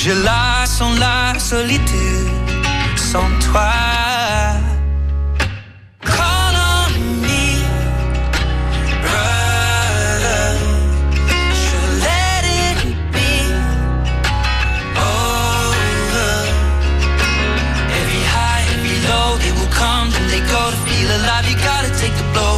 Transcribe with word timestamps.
Je 0.00 0.12
la 0.12 0.64
sens 0.64 0.96
la 1.00 1.36
solitude 1.40 2.30
sans 2.94 3.28
toi. 3.50 3.72
Call 6.04 6.54
on 6.54 6.90
me, 7.24 7.44
brother. 9.02 10.54
Should 11.62 11.92
let 12.06 12.42
it 12.64 12.78
be 13.14 13.32
over. 14.94 16.30
Every 17.98 18.22
high, 18.34 18.62
every 18.74 18.98
low, 19.10 19.30
they 19.42 19.52
will 19.58 19.72
come 19.82 20.06
and 20.16 20.26
they 20.32 20.42
go 20.54 20.62
to 20.72 20.78
feel 20.86 21.10
alive. 21.18 21.44
You 21.50 21.56
gotta 21.70 21.90
take 22.00 22.14
the 22.20 22.26
blows, 22.32 22.57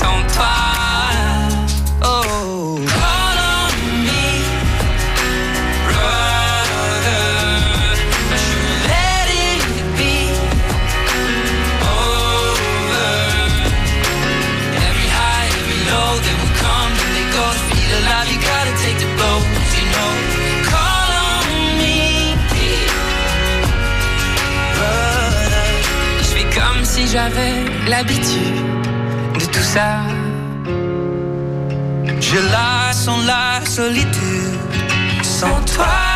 Sans 0.00 0.20
toi. 0.34 0.56
Oh, 2.02 2.78
me, 4.06 4.26
every 14.86 15.08
high, 15.18 15.48
every 15.60 15.80
low, 15.90 16.10
they 16.24 16.34
will 16.40 16.54
come. 16.64 16.92
They 17.16 17.26
you 18.32 18.38
gotta 18.52 18.72
take 18.84 18.98
the 19.04 19.10
blows, 19.16 19.70
you 19.78 19.86
know. 19.94 20.12
Si 26.96 27.06
j'avais 27.08 27.56
l'habitude 27.90 28.85
Je 32.20 32.38
la 32.52 32.92
sens 32.92 33.26
la 33.26 33.64
solitude 33.66 34.60
sans 35.22 35.60
toi. 35.74 36.15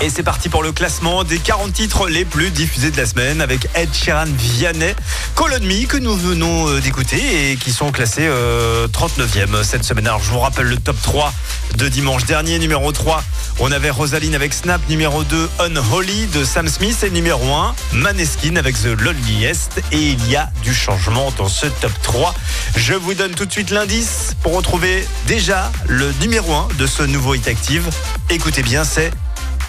Et 0.00 0.10
c'est 0.10 0.22
parti 0.22 0.48
pour 0.48 0.62
le 0.62 0.72
classement 0.72 1.24
des 1.24 1.38
40 1.38 1.72
titres 1.72 2.08
les 2.08 2.24
plus 2.24 2.50
diffusés 2.50 2.90
de 2.90 2.96
la 2.96 3.06
semaine 3.06 3.40
avec 3.40 3.68
Ed 3.74 3.88
Sheeran 3.92 4.26
Vianney, 4.26 4.94
on 5.40 5.64
Me 5.64 5.86
que 5.86 5.96
nous 5.96 6.16
venons 6.16 6.68
euh, 6.68 6.80
d'écouter 6.80 7.52
et 7.52 7.56
qui 7.56 7.72
sont 7.72 7.90
classés 7.90 8.26
euh, 8.26 8.86
39e 8.88 9.62
cette 9.62 9.84
semaine. 9.84 10.06
Alors 10.06 10.22
je 10.22 10.30
vous 10.30 10.38
rappelle 10.38 10.66
le 10.66 10.76
top 10.76 10.96
3 11.02 11.32
de 11.76 11.88
dimanche 11.88 12.24
dernier. 12.26 12.58
Numéro 12.58 12.92
3, 12.92 13.22
on 13.60 13.72
avait 13.72 13.90
Rosaline 13.90 14.34
avec 14.34 14.52
Snap. 14.52 14.80
Numéro 14.88 15.24
2, 15.24 15.50
Unholy 15.60 16.26
de 16.26 16.44
Sam 16.44 16.68
Smith. 16.68 17.02
Et 17.02 17.10
numéro 17.10 17.52
1, 17.52 17.74
Maneskin 17.92 18.56
avec 18.56 18.76
The 18.80 19.00
Loneliest. 19.00 19.80
Et 19.92 19.98
il 19.98 20.28
y 20.28 20.36
a 20.36 20.50
du 20.62 20.74
changement 20.74 21.32
dans 21.36 21.48
ce 21.48 21.66
top 21.66 21.92
3. 22.02 22.34
Je 22.76 22.94
vous 22.94 23.14
donne 23.14 23.32
tout 23.32 23.46
de 23.46 23.52
suite 23.52 23.70
l'indice 23.70 24.36
pour 24.42 24.54
retrouver 24.54 25.06
déjà 25.26 25.72
le 25.86 26.12
numéro 26.20 26.52
1 26.52 26.68
de 26.78 26.86
ce 26.86 27.02
nouveau 27.02 27.34
Hit 27.34 27.48
Active. 27.48 27.88
Écoutez 28.30 28.62
bien, 28.62 28.84
c'est 28.84 29.10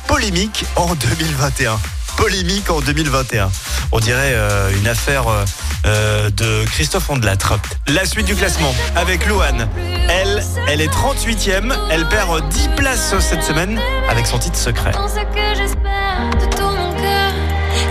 polémique 0.09 0.65
en 0.75 0.95
2021. 0.95 1.79
Polémique 2.17 2.71
en 2.71 2.81
2021. 2.81 3.51
On 3.91 3.99
dirait 3.99 4.33
euh, 4.33 4.75
une 4.75 4.87
affaire 4.87 5.27
euh, 5.27 5.45
euh, 5.85 6.29
de 6.31 6.65
Christophe 6.65 7.11
Ondelattre. 7.11 7.59
La 7.87 8.05
suite 8.05 8.25
du 8.25 8.33
classement 8.33 8.73
avec 8.95 9.27
Louane. 9.27 9.69
Elle, 10.09 10.43
elle 10.67 10.81
est 10.81 10.91
38e. 10.91 11.75
Elle 11.91 12.07
perd 12.07 12.49
10 12.49 12.69
places 12.75 13.13
cette 13.19 13.43
semaine 13.43 13.79
avec 14.09 14.25
son 14.25 14.39
titre 14.39 14.57
secret. 14.57 14.93
Dans 14.93 15.07
ce 15.07 15.13
que 15.13 15.55
j'espère 15.55 16.31
de 16.41 16.55
tout 16.55 16.63
mon 16.63 16.91
cœur, 16.93 17.31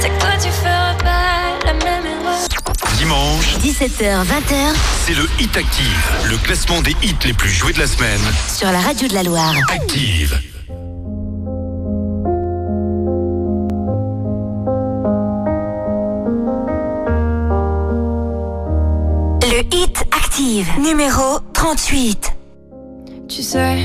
c'est 0.01 0.09
que 0.09 0.19
toi 0.19 0.31
tu 0.43 0.51
feras 0.51 0.95
pas 0.95 1.67
la 1.67 1.75
même 1.75 2.05
erreur. 2.05 2.97
Dimanche, 2.97 3.59
17h, 3.63 4.25
20h 4.25 4.75
c'est 5.07 5.15
le 5.15 5.29
Hit 5.39 5.57
Active. 5.57 6.05
Le 6.25 6.37
classement 6.39 6.83
des 6.83 6.97
hits 7.01 7.15
les 7.25 7.33
plus 7.33 7.51
joués 7.51 7.73
de 7.73 7.79
la 7.79 7.87
semaine. 7.87 8.21
sur 8.53 8.73
la 8.73 8.81
radio 8.81 9.07
de 9.07 9.15
la 9.15 9.23
Loire. 9.23 9.55
Active. 9.71 10.37
Hit 19.73 20.05
active, 20.13 20.69
numéro 20.81 21.41
38. 21.53 22.33
Tu 23.29 23.43
sais, 23.43 23.77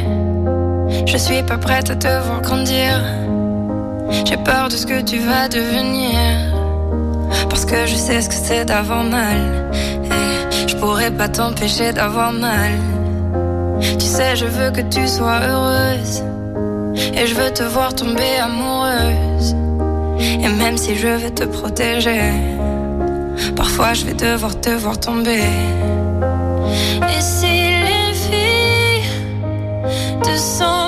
je 1.05 1.17
suis 1.17 1.43
pas 1.43 1.57
prête 1.57 1.89
à 1.89 1.95
te 1.95 2.07
voir 2.07 2.41
grandir. 2.41 3.01
J'ai 4.25 4.37
peur 4.37 4.69
de 4.69 4.75
ce 4.75 4.85
que 4.85 5.01
tu 5.01 5.19
vas 5.19 5.47
devenir. 5.47 6.17
Parce 7.49 7.65
que 7.65 7.85
je 7.85 7.95
sais 7.95 8.21
ce 8.21 8.29
que 8.29 8.35
c'est 8.35 8.65
d'avoir 8.65 9.03
mal. 9.03 9.71
Et 10.05 10.67
je 10.67 10.75
pourrais 10.77 11.11
pas 11.11 11.27
t'empêcher 11.27 11.91
d'avoir 11.91 12.31
mal. 12.31 12.73
Tu 13.81 14.05
sais, 14.05 14.35
je 14.35 14.45
veux 14.45 14.71
que 14.71 14.81
tu 14.81 15.07
sois 15.07 15.39
heureuse. 15.41 16.23
Et 17.15 17.27
je 17.27 17.35
veux 17.35 17.51
te 17.51 17.63
voir 17.63 17.93
tomber 17.93 18.37
amoureuse. 18.41 19.55
Et 20.19 20.47
même 20.47 20.77
si 20.77 20.95
je 20.95 21.07
veux 21.07 21.31
te 21.31 21.43
protéger, 21.43 22.31
parfois 23.55 23.93
je 23.93 24.05
vais 24.05 24.13
devoir 24.13 24.59
te 24.59 24.69
voir 24.69 24.99
tomber. 24.99 25.43
Et 27.09 27.21
si 27.21 27.45
les 27.45 28.13
filles 28.13 29.09
te 30.21 30.35
semblent 30.37 30.82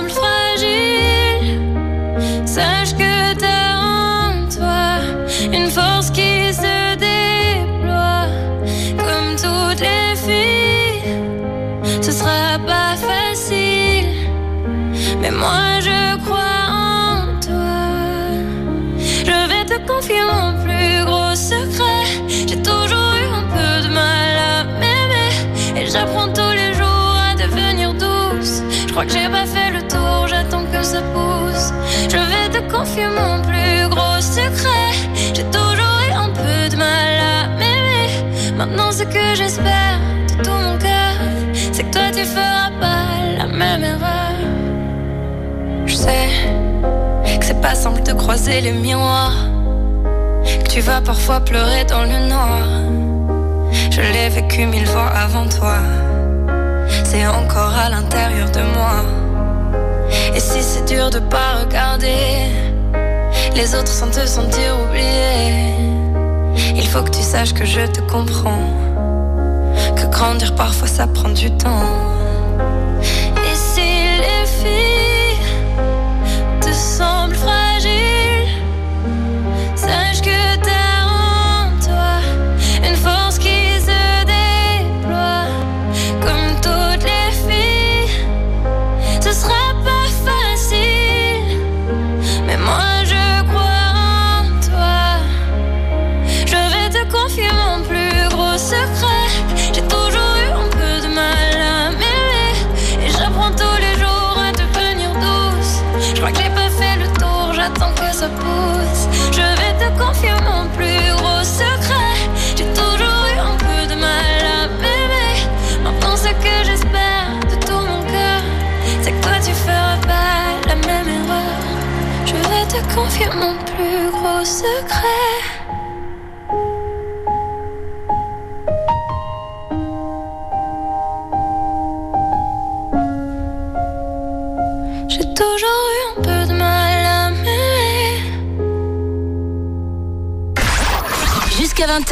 confier 32.76 33.08
mon 33.08 33.42
plus 33.42 33.90
gros 33.90 34.20
secret. 34.20 34.92
J'ai 35.34 35.44
toujours 35.46 35.98
eu 36.08 36.12
un 36.12 36.30
peu 36.30 36.70
de 36.72 36.76
mal 36.76 37.14
à 37.34 37.48
m'aimer. 37.60 38.08
Maintenant, 38.58 38.92
ce 38.92 39.04
que 39.04 39.36
j'espère 39.36 40.00
de 40.30 40.44
tout 40.44 40.60
mon 40.66 40.78
cœur, 40.78 41.16
c'est 41.72 41.84
que 41.84 41.92
toi 41.92 42.08
tu 42.14 42.26
feras 42.26 42.72
pas 42.80 43.06
la 43.38 43.48
même 43.48 43.84
erreur. 43.84 44.36
Je 45.86 45.96
sais 45.96 46.28
que 47.40 47.46
c'est 47.46 47.62
pas 47.62 47.76
simple 47.76 48.04
de 48.04 48.14
croiser 48.14 48.62
les 48.62 48.72
miroirs. 48.72 49.40
Que 50.64 50.70
tu 50.70 50.82
vas 50.82 51.02
parfois 51.02 51.40
pleurer 51.40 51.86
dans 51.86 52.04
le 52.04 52.20
noir. 52.34 52.66
Je 53.92 54.02
l'ai 54.02 54.30
vécu 54.30 54.66
mille 54.66 54.88
fois 54.88 55.10
avant 55.26 55.48
toi. 55.48 55.78
C'est 57.04 57.26
encore 57.28 57.76
à 57.86 57.90
l'intérieur 57.90 58.50
de 58.52 58.62
moi. 58.76 58.98
Et 60.36 60.40
si 60.40 60.62
c'est 60.62 60.86
dur 60.86 61.10
de 61.10 61.20
pas 61.20 61.50
regarder 61.62 62.65
les 63.56 63.74
autres 63.74 63.92
sans 63.92 64.10
te 64.10 64.26
sentir 64.26 64.78
oublié, 64.82 65.76
il 66.76 66.88
faut 66.88 67.02
que 67.02 67.10
tu 67.10 67.22
saches 67.22 67.54
que 67.54 67.66
je 67.66 67.86
te 67.86 68.02
comprends. 68.02 68.70
Que 69.96 70.06
grandir 70.08 70.54
parfois 70.56 70.88
ça 70.88 71.08
prend 71.08 71.30
du 71.30 71.50
temps. 71.52 72.15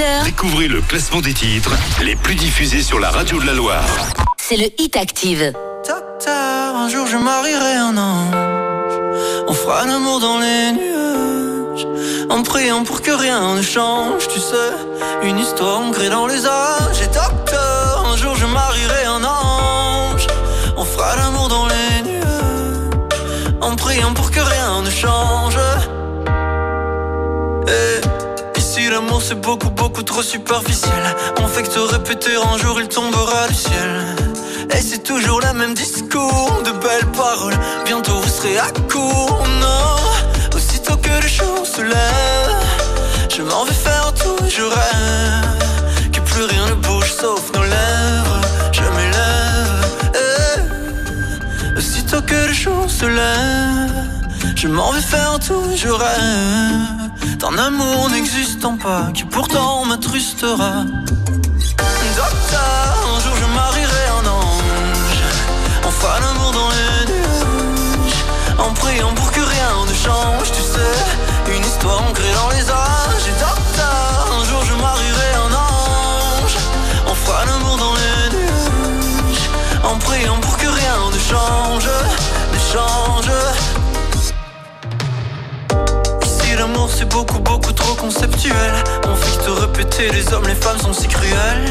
20h, 0.03 0.25
Découvrez 0.25 0.67
le 0.67 0.81
classement 0.81 1.21
des 1.21 1.33
titres 1.33 1.71
les 2.01 2.15
plus 2.15 2.35
diffusés 2.35 2.81
sur 2.81 2.99
la 2.99 3.09
radio 3.09 3.39
de 3.39 3.45
la 3.45 3.53
Loire. 3.53 3.85
c'est 4.37 4.57
le 4.57 4.67
Hit 4.77 4.95
Active. 4.97 5.53
Docteur, 5.87 6.75
un 6.75 6.89
jour 6.89 7.07
je 7.07 7.17
marierai 7.17 7.75
un 7.75 7.97
ange. 7.97 8.99
On 9.47 9.53
fera 9.53 9.85
l'amour 9.85 10.19
dans 10.19 10.39
les 10.39 10.71
nuages. 10.73 11.87
En 12.29 12.43
priant 12.43 12.83
pour 12.83 13.01
que 13.01 13.11
rien 13.11 13.55
ne 13.55 13.61
change, 13.61 14.27
tu 14.27 14.39
sais. 14.39 14.73
Une 15.23 15.39
histoire 15.39 15.79
ancrée 15.79 16.09
dans 16.09 16.27
les 16.27 16.45
âges. 16.45 17.01
Et 17.01 17.07
docteur, 17.07 18.05
un 18.11 18.17
jour 18.17 18.35
je 18.35 18.45
marierai 18.45 19.05
un 19.05 19.23
ange. 19.23 20.27
On 20.77 20.85
fera 20.85 21.15
l'amour 21.15 21.47
dans 21.47 21.67
les 21.67 22.11
nuages. 22.11 22.27
En 23.61 23.75
priant 23.75 24.13
pour 24.13 24.31
que 24.31 24.39
rien 24.39 24.81
ne 24.81 24.89
change. 24.89 25.55
C'est 29.23 29.39
beaucoup 29.39 29.69
beaucoup 29.69 30.03
trop 30.03 30.21
superficiel. 30.21 31.03
On 31.41 31.47
fait 31.47 31.63
que 31.63 31.69
te 31.69 31.79
répéter 31.79 32.31
un 32.35 32.57
jour 32.57 32.79
il 32.81 32.87
tombera 32.89 33.47
du 33.47 33.53
ciel. 33.53 33.89
Et 34.71 34.81
c'est 34.81 35.03
toujours 35.03 35.39
le 35.39 35.53
même 35.53 35.73
discours, 35.73 36.61
de 36.65 36.71
belles 36.71 37.09
paroles. 37.15 37.57
Bientôt 37.85 38.17
vous 38.19 38.29
serez 38.29 38.57
à 38.57 38.69
court, 38.91 39.43
non. 39.61 40.57
Aussitôt 40.57 40.97
que 40.97 41.09
le 41.21 41.27
jour 41.27 41.65
se 41.65 41.81
lève, 41.81 42.55
je 43.35 43.41
m'en 43.43 43.63
vais 43.63 43.73
faire 43.73 44.13
tout, 44.13 44.35
je 44.49 44.63
rêve. 44.63 46.11
Que 46.11 46.19
plus 46.19 46.43
rien 46.43 46.65
ne 46.71 46.75
bouge 46.75 47.11
sauf 47.21 47.43
nos 47.55 47.63
lèvres. 47.63 48.41
Je 48.73 48.81
m'élève. 48.81 49.85
eh. 50.15 51.77
Aussitôt 51.77 52.21
que 52.21 52.35
le 52.47 52.53
jour 52.53 52.89
se 52.89 53.05
lève, 53.05 54.05
je 54.55 54.67
m'en 54.67 54.91
vais 54.91 55.01
faire 55.01 55.39
tout, 55.39 55.63
je 55.75 55.87
rêve. 55.89 57.02
D'un 57.39 57.57
amour 57.57 58.09
n'existant 58.09 58.77
pas, 58.77 59.11
qui 59.13 59.23
pourtant 59.23 59.85
m'attrustera. 59.85 60.83
Docteur, 62.15 62.95
un 63.15 63.19
jour 63.23 63.35
je 63.41 63.45
marierai 63.55 64.05
un 64.19 64.27
ange. 64.29 64.53
Fera 66.03 66.19
l'amour 66.19 66.51
dans 66.51 66.69
les 66.75 67.13
nuages. 67.13 68.23
En 68.59 68.73
priant 68.73 69.13
pour 69.13 69.31
que 69.31 69.39
rien 69.39 69.73
ne 69.87 69.93
change, 69.93 70.51
tu 70.51 70.61
sais. 70.61 71.55
Une 71.55 71.63
histoire 71.63 72.01
ancrée 72.09 72.33
dans 72.33 72.49
les 72.49 72.69
âges. 72.69 73.27
Et 73.29 73.35
un 73.41 74.43
jour 74.49 74.61
je 74.65 74.73
marierai 74.73 75.29
un 75.45 75.53
ange. 75.53 76.57
On 77.07 77.15
fera 77.15 77.45
l'amour 77.45 77.77
dans 77.77 77.93
les 77.93 78.35
nuages. 78.35 79.49
En 79.83 79.97
priant 79.97 80.39
pour 80.41 80.57
que 80.57 80.67
rien 80.67 80.97
ne 81.15 81.19
change, 81.19 81.89
ne 82.53 82.59
change. 82.73 83.12
C'est 87.03 87.09
beaucoup 87.09 87.39
beaucoup 87.39 87.73
trop 87.73 87.95
conceptuel. 87.95 88.73
On 89.07 89.15
fait 89.15 89.37
que 89.37 89.43
te 89.45 89.49
répéter 89.49 90.09
les 90.11 90.33
hommes 90.33 90.47
les 90.47 90.55
femmes 90.55 90.79
sont 90.79 90.93
si 90.93 91.07
cruels. 91.07 91.65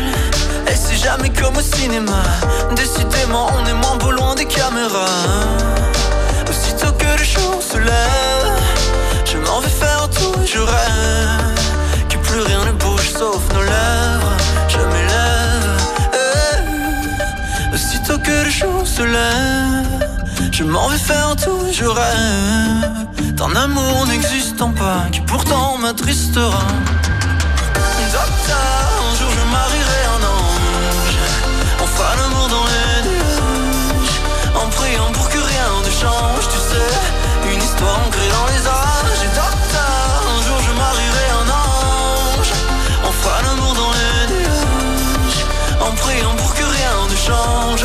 Et 0.71 0.75
c'est 0.75 0.97
jamais 0.97 1.31
comme 1.31 1.57
au 1.57 1.61
cinéma. 1.61 2.23
Décidément 2.77 3.47
on 3.57 3.67
est 3.67 3.75
moins 3.75 3.97
beau 3.97 4.11
loin 4.11 4.35
des 4.35 4.45
caméras. 4.45 5.23
Aussitôt 6.51 6.93
que 6.93 7.19
le 7.19 7.25
jour 7.25 7.63
se 7.63 7.79
lève 7.79 8.47
Je 9.25 9.39
m'en 9.39 9.61
vais 9.61 9.69
faire 9.69 10.09
tout 10.11 10.35
je 10.45 10.59
rêve 10.59 11.61
Que 12.09 12.19
plus 12.19 12.41
rien 12.41 12.65
ne 12.67 12.73
bouge 12.73 13.11
sauf 13.19 13.43
nos 13.55 13.63
lèvres. 13.63 14.37
Je 14.69 14.79
m'élève. 14.93 15.81
Eh. 16.13 17.75
Aussitôt 17.75 18.19
que 18.19 18.45
le 18.45 18.51
jour 18.51 18.87
se 18.87 19.03
lève 19.03 20.12
je 20.63 20.67
m'en 20.69 20.87
vais 20.87 20.99
faire 20.99 21.35
tout, 21.35 21.67
je 21.73 21.85
rêve 21.85 23.35
d'un 23.35 23.57
amour 23.57 24.07
n'existant 24.07 24.71
pas 24.71 25.01
qui 25.11 25.21
pourtant 25.23 25.77
m'attristera. 25.79 26.63
Docteur, 28.13 28.85
un 29.09 29.15
jour 29.19 29.31
je 29.39 29.45
marierai 29.57 30.03
un 30.17 30.23
ange. 30.39 31.19
On 31.83 31.87
fera 31.95 32.15
l'amour 32.15 32.47
dans 32.55 32.67
les 32.73 32.97
nuages. 33.09 34.19
En 34.63 34.69
priant 34.77 35.11
pour 35.13 35.29
que 35.31 35.41
rien 35.53 35.71
ne 35.87 35.93
change, 36.03 36.45
tu 36.55 36.61
sais. 36.71 36.93
Une 37.53 37.63
histoire 37.63 37.99
ancrée 38.07 38.31
dans 38.37 38.47
les 38.53 38.63
âges. 38.83 39.23
Et 39.27 39.33
docteur, 39.43 40.15
un 40.35 40.41
jour 40.47 40.59
je 40.69 40.73
marierai 40.85 41.27
un 41.43 41.49
ange. 41.67 42.53
Fera 43.23 43.43
l'amour 43.43 43.75
dans 43.75 43.93
les 43.99 44.19
nuages. 44.33 45.43
En 45.81 45.93
priant 46.03 46.35
pour 46.37 46.55
que 46.55 46.65
rien 46.79 46.97
ne 47.11 47.17
change. 47.17 47.85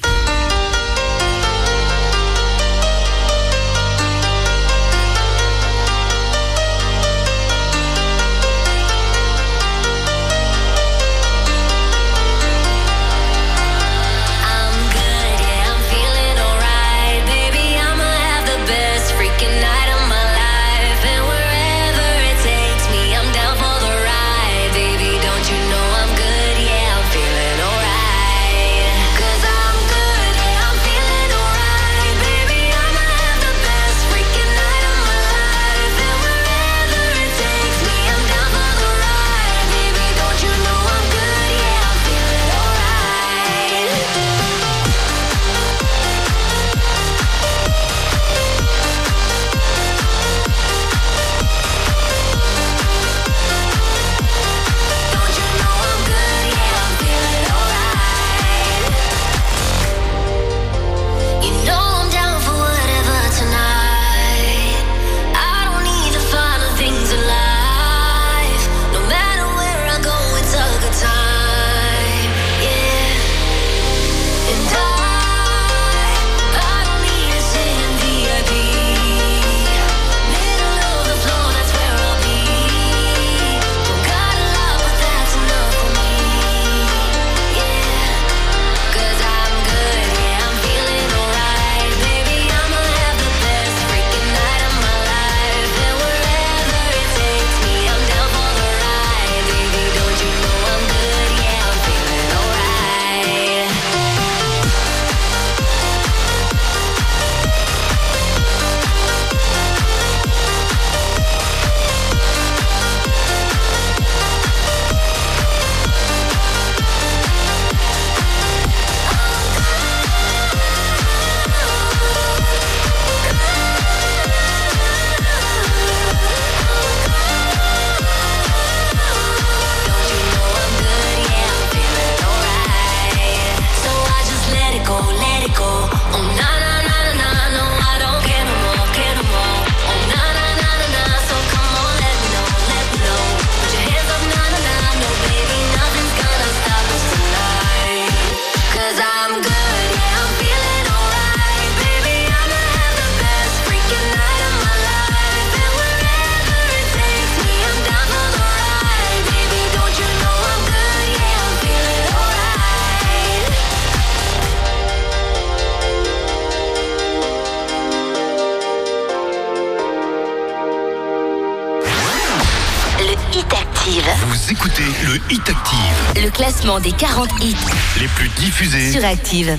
Vous 174.41 174.51
écoutez 174.53 174.83
le 175.05 175.15
Hit 175.31 175.47
Active. 175.47 176.23
Le 176.23 176.29
classement 176.31 176.79
des 176.79 176.91
40 176.91 177.29
hits 177.41 177.55
les 177.99 178.07
plus 178.07 178.27
diffusés 178.29 178.91
sur 178.91 179.05
Active. 179.05 179.55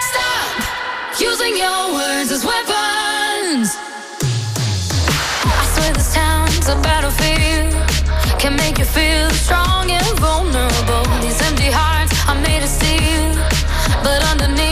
Stop 0.00 1.20
using 1.20 1.58
your 1.58 1.92
words 1.92 2.32
as 2.32 2.42
weapons. 2.42 3.76
I 5.44 5.66
swear 5.74 5.92
this 5.92 6.14
town's 6.14 6.68
a 6.68 6.76
battlefield. 6.76 7.74
Can 8.38 8.56
make 8.56 8.78
you 8.78 8.86
feel 8.86 9.28
strong 9.30 9.90
and 9.90 10.18
vulnerable. 10.20 11.04
These 11.20 11.42
empty 11.42 11.70
hearts 11.70 12.14
are 12.26 12.40
made 12.40 12.62
of 12.62 12.70
steel. 12.70 13.36
But 14.02 14.22
underneath. 14.32 14.71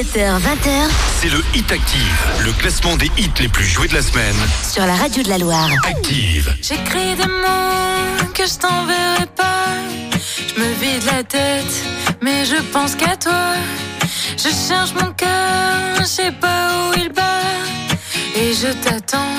17h20. 0.00 0.88
c'est 1.20 1.28
le 1.28 1.44
Hit 1.54 1.70
Active, 1.70 2.26
le 2.42 2.52
classement 2.52 2.96
des 2.96 3.10
hits 3.18 3.28
les 3.38 3.48
plus 3.48 3.66
joués 3.66 3.86
de 3.86 3.92
la 3.92 4.00
semaine. 4.00 4.34
Sur 4.66 4.86
la 4.86 4.94
radio 4.94 5.22
de 5.22 5.28
la 5.28 5.36
Loire. 5.36 5.68
Active. 5.86 6.56
J'écris 6.62 7.16
des 7.16 7.26
mots 7.26 8.32
que 8.32 8.46
je 8.46 8.54
t'enverrai 8.56 9.26
pas. 9.36 9.66
Je 10.48 10.58
me 10.58 10.72
vide 10.80 11.04
la 11.04 11.22
tête, 11.22 11.84
mais 12.22 12.46
je 12.46 12.62
pense 12.72 12.94
qu'à 12.94 13.14
toi. 13.14 13.52
Je 14.38 14.48
cherche 14.48 14.94
mon 14.94 15.12
cœur, 15.12 15.76
je 15.98 16.04
sais 16.04 16.32
pas 16.32 16.70
où 16.88 16.98
il 16.98 17.10
bat. 17.10 17.42
Et 18.36 18.54
je 18.54 18.68
t'attends, 18.68 19.36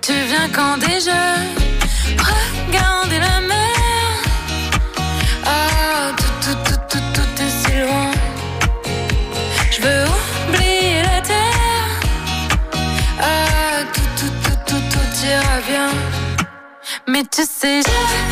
tu 0.00 0.14
viens 0.14 0.48
quand 0.52 0.78
déjà. 0.78 1.61
mais 17.12 17.24
tu 17.24 17.42
sais. 17.42 17.82
Je... 17.82 18.31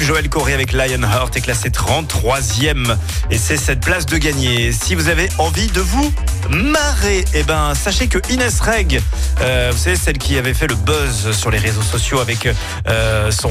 Joël 0.00 0.28
Corré 0.28 0.52
avec 0.52 0.72
Lionheart 0.72 1.34
est 1.36 1.40
classé 1.40 1.70
33e 1.70 2.96
et 3.30 3.38
c'est 3.38 3.56
cette 3.56 3.80
place 3.80 4.04
de 4.04 4.18
gagner. 4.18 4.72
Si 4.72 4.94
vous 4.94 5.08
avez 5.08 5.28
envie 5.38 5.68
de 5.68 5.80
vous 5.80 6.12
marrer, 6.50 7.24
eh 7.32 7.42
ben 7.44 7.74
sachez 7.74 8.08
que 8.08 8.18
Inès 8.30 8.60
Reg, 8.60 9.00
euh, 9.40 9.70
vous 9.72 9.78
savez 9.78 9.96
celle 9.96 10.18
qui 10.18 10.36
avait 10.36 10.52
fait 10.52 10.66
le 10.66 10.74
buzz 10.74 11.32
sur 11.32 11.50
les 11.50 11.58
réseaux 11.58 11.82
sociaux 11.82 12.20
avec 12.20 12.48
euh, 12.88 13.30
son 13.30 13.50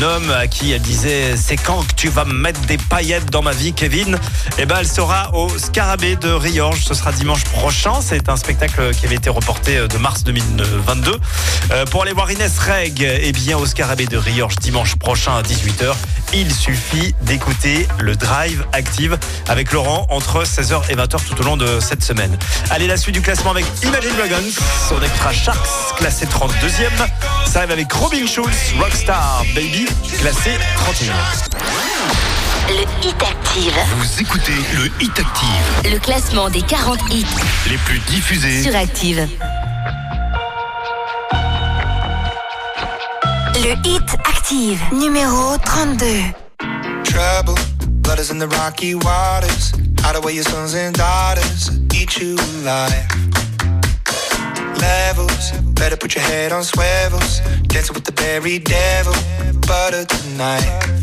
homme 0.00 0.30
à 0.32 0.46
qui 0.48 0.72
elle 0.72 0.80
disait 0.80 1.36
c'est 1.36 1.56
quand 1.56 1.86
que 1.86 1.94
tu 1.94 2.08
vas 2.08 2.24
me 2.24 2.34
mettre 2.34 2.60
des 2.62 2.78
paillettes 2.78 3.30
dans 3.30 3.42
ma 3.42 3.52
vie 3.52 3.72
Kevin? 3.72 4.18
Eh 4.58 4.66
ben 4.66 4.78
elle 4.80 4.88
sera 4.88 5.34
au 5.34 5.48
Scarabée 5.58 6.16
de 6.16 6.30
Riorges, 6.30 6.84
ce 6.84 6.94
sera 6.94 7.12
dimanche 7.12 7.44
prochain, 7.44 8.00
c'est 8.00 8.28
un 8.28 8.36
spectacle 8.36 8.92
qui 8.94 9.06
avait 9.06 9.16
été 9.16 9.30
reporté 9.30 9.86
de 9.86 9.98
mars 9.98 10.24
2022. 10.24 11.12
Euh, 11.70 11.84
pour 11.86 12.02
aller 12.02 12.12
voir 12.12 12.30
Inès 12.30 12.58
Reg, 12.58 13.00
eh 13.00 13.32
bien 13.32 13.58
au 13.58 13.66
Scarabée 13.66 14.06
de 14.06 14.16
Riorges 14.16 14.56
dimanche 14.56 14.96
prochain 14.96 15.36
à 15.36 15.42
18h, 15.42 15.67
il 16.32 16.52
suffit 16.52 17.14
d'écouter 17.22 17.86
le 18.00 18.16
Drive 18.16 18.64
Active 18.72 19.18
avec 19.48 19.72
Laurent 19.72 20.06
entre 20.10 20.44
16h 20.44 20.82
et 20.90 20.94
20h 20.94 21.16
tout 21.26 21.40
au 21.40 21.44
long 21.44 21.56
de 21.56 21.80
cette 21.80 22.02
semaine. 22.02 22.36
Allez, 22.70 22.86
la 22.86 22.96
suite 22.96 23.14
du 23.14 23.22
classement 23.22 23.50
avec 23.50 23.64
Imagine 23.82 24.14
Dragons, 24.16 24.50
son 24.88 25.02
extra 25.02 25.32
Sharks, 25.32 25.96
classé 25.96 26.26
32e. 26.26 26.90
Ça 27.46 27.60
arrive 27.60 27.72
avec 27.72 27.92
Robin 27.92 28.26
Schulz, 28.26 28.56
Rockstar 28.78 29.44
Baby, 29.54 29.86
classé 30.20 30.50
31e. 30.92 31.12
Le 32.68 33.08
Hit 33.08 33.22
Active, 33.22 33.72
Vous 33.96 34.20
écoutez 34.20 34.52
le 34.74 34.90
Hit 35.00 35.18
Active, 35.18 35.92
le 35.92 35.98
classement 35.98 36.50
des 36.50 36.62
40 36.62 36.98
hits 37.10 37.26
les 37.70 37.78
plus 37.78 37.98
diffusés 38.00 38.62
sur 38.62 38.76
Active. 38.76 39.26
Le 43.60 43.74
Hit 43.84 44.14
Active, 44.24 44.80
numéro 44.92 45.56
32. 45.58 46.32
trouble. 47.02 47.54
Blood 48.02 48.20
is 48.20 48.30
in 48.30 48.38
the 48.38 48.46
rocky 48.46 48.94
waters. 48.94 49.72
Hide 49.98 50.14
away 50.16 50.34
your 50.34 50.44
sons 50.44 50.74
and 50.74 50.94
daughters. 50.94 51.70
Eat 51.92 52.18
you 52.18 52.36
alive. 52.62 53.06
Levels. 54.80 55.50
Better 55.74 55.96
put 55.96 56.14
your 56.14 56.22
head 56.22 56.52
on 56.52 56.62
swivels. 56.62 57.40
Dancing 57.66 57.94
with 57.94 58.04
the 58.04 58.12
very 58.12 58.60
devil. 58.60 59.14
Butter 59.66 60.04
tonight. 60.04 60.97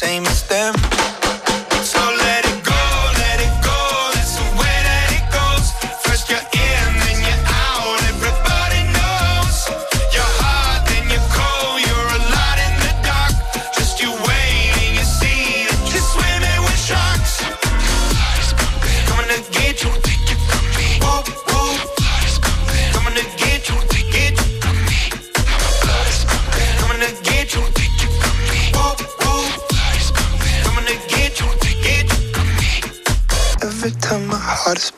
Same 0.00 0.29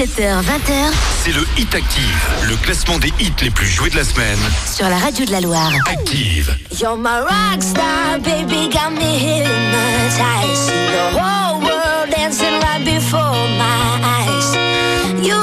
17h, 0.00 0.40
20h 0.40 0.92
c'est 1.22 1.32
le 1.32 1.44
Hit 1.58 1.74
Active, 1.74 2.28
le 2.48 2.56
classement 2.56 2.98
des 2.98 3.12
hits 3.20 3.34
les 3.42 3.50
plus 3.50 3.66
joués 3.66 3.90
de 3.90 3.96
la 3.96 4.04
semaine. 4.04 4.38
sur 4.64 4.88
la 4.88 4.96
radio 4.96 5.26
de 5.26 5.30
la 5.30 5.42
Loire. 5.42 5.70
Active. 5.86 6.56
You're 6.80 6.96
my 6.96 7.20
rock 7.20 7.60
star, 7.60 8.18
baby, 8.18 8.70
got 8.72 8.92
me 8.92 9.18
hypnotized. 9.18 10.56
See 10.56 10.72
the 10.72 11.18
whole 11.20 11.60
world 11.60 12.08
dancing 12.16 12.58
right 12.62 12.82
before 12.82 13.46
my 13.58 14.00
eyes. 14.02 14.56
You 15.22 15.36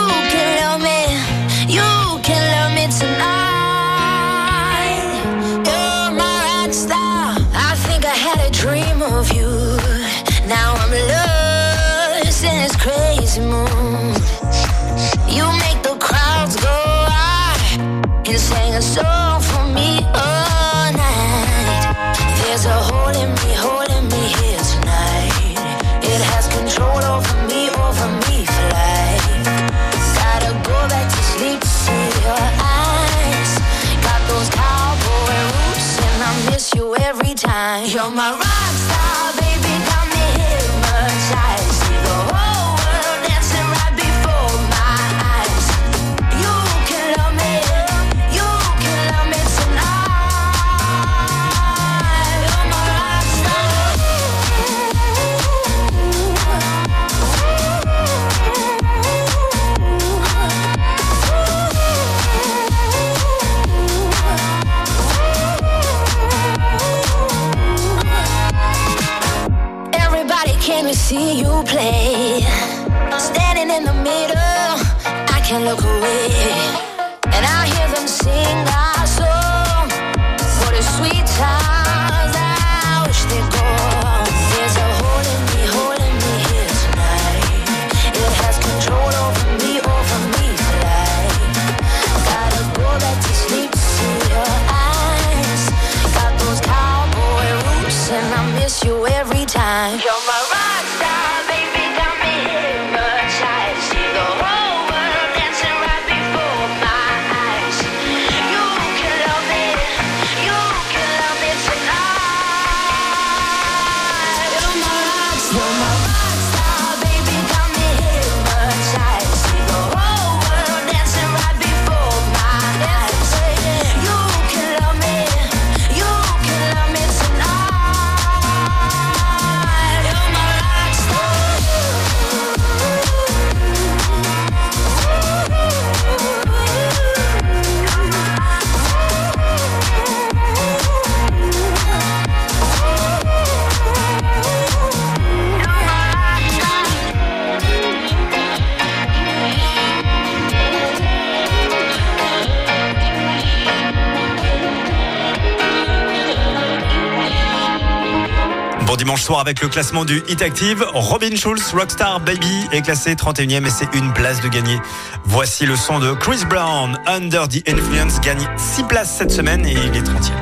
soir 159.22 159.40
avec 159.40 159.62
le 159.62 159.68
classement 159.68 160.06
du 160.06 160.24
Hit 160.28 160.42
Active, 160.42 160.86
Robin 160.94 161.36
Schulz, 161.36 161.74
Rockstar 161.74 162.20
Baby 162.20 162.68
est 162.72 162.82
classé 162.82 163.16
31e 163.16 163.66
et 163.66 163.70
c'est 163.70 163.94
une 163.96 164.14
place 164.14 164.42
de 164.42 164.48
gagner. 164.48 164.80
Voici 165.24 165.66
le 165.66 165.76
son 165.76 166.00
de 166.00 166.14
Chris 166.14 166.44
Brown, 166.50 166.98
Under 167.06 167.48
the 167.48 167.68
Influence, 167.68 168.20
gagne 168.22 168.48
6 168.58 168.84
places 168.84 169.16
cette 169.18 169.32
semaine 169.32 169.66
et 169.66 169.74
il 169.74 169.96
est 169.96 170.02
30e. 170.02 170.34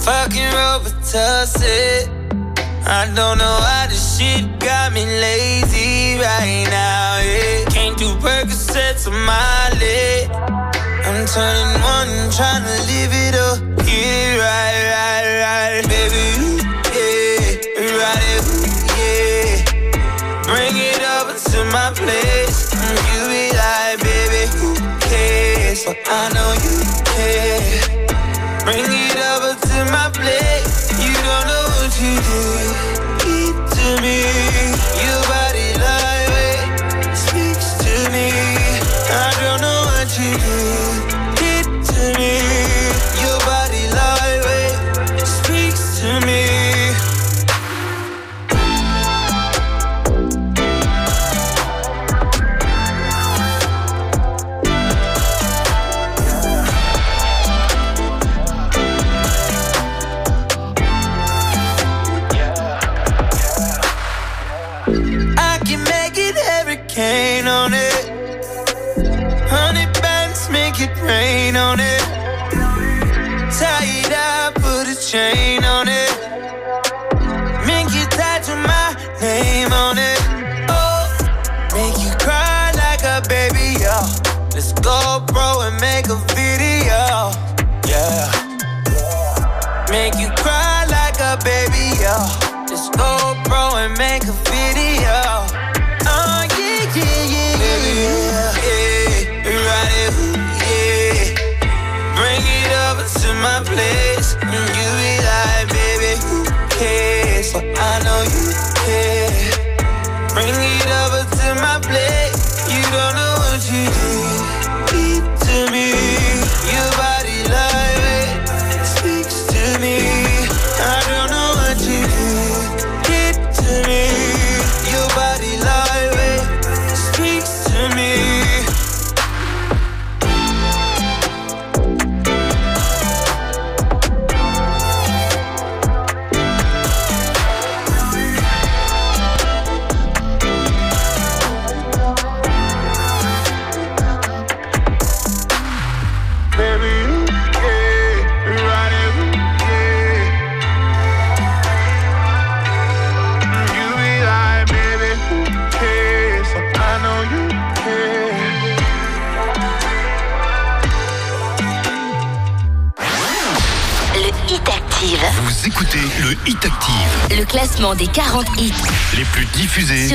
Fucking. 0.00 0.52
I 2.84 3.06
don't 3.14 3.38
know 3.38 3.60
shit 3.94 4.44
lazy 4.60 6.18
now. 6.18 7.02
Turning 11.24 11.80
one, 11.82 12.30
trying 12.32 12.64
to 12.64 12.76
live 12.90 13.12
it 13.14 13.34
up. 13.36 13.58
It 13.86 14.38
right, 14.42 14.82
right, 14.90 15.26
right, 15.38 15.86
baby. 15.86 16.58
Yeah, 16.90 17.94
right 17.94 18.42
yeah. 18.98 19.62
Bring 20.42 20.74
it 20.74 20.98
over 20.98 21.38
to 21.38 21.64
my 21.70 21.92
place. 21.94 22.74
And 22.74 22.98
you 23.06 23.20
be 23.30 23.54
like, 23.54 24.02
baby, 24.02 24.50
who 24.58 24.74
cares? 24.98 25.84
But 25.84 25.96
I 26.06 26.28
know 26.34 26.52
you 26.58 26.82
care. 27.06 27.70
Bring 28.64 28.90
it 28.90 29.16
over 29.30 29.54
to 29.54 29.78
my 29.94 30.10
plate. 30.10 30.66
You 30.98 31.14
don't 31.22 31.46
know 31.46 31.64
what 31.78 31.92
you 32.02 32.18
do. 32.18 32.42
Eat 33.30 33.56
to 33.76 34.02
me. 34.02 34.41
What 40.12 41.12
you. 41.16 41.21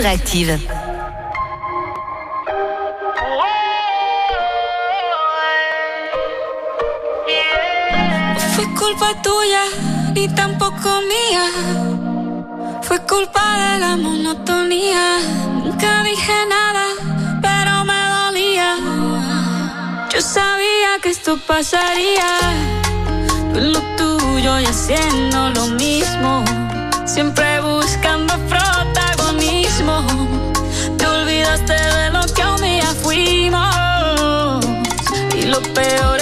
Active. 0.08 0.58
Fue 8.56 8.66
culpa 8.80 9.22
tuya, 9.22 9.64
ni 10.14 10.30
tampoco 10.30 11.02
mía. 11.02 11.46
Fue 12.84 13.00
culpa 13.06 13.42
de 13.60 13.80
la 13.80 13.98
monotonía. 13.98 15.20
Nunca 15.66 16.04
dije 16.04 16.34
nada, 16.48 16.86
pero 17.42 17.84
me 17.84 18.02
dolía. 18.18 18.78
Yo 20.14 20.22
sabía 20.22 21.00
que 21.02 21.10
esto 21.10 21.38
pasaría. 21.46 22.30
Lo 23.54 23.82
tuyo 23.98 24.60
y 24.62 24.66
haciendo 24.66 25.50
lo 25.50 25.68
mismo. 25.68 26.46
Siempre 27.06 27.60
buscando 27.60 28.38
lo 35.60 35.74
peor. 35.74 36.17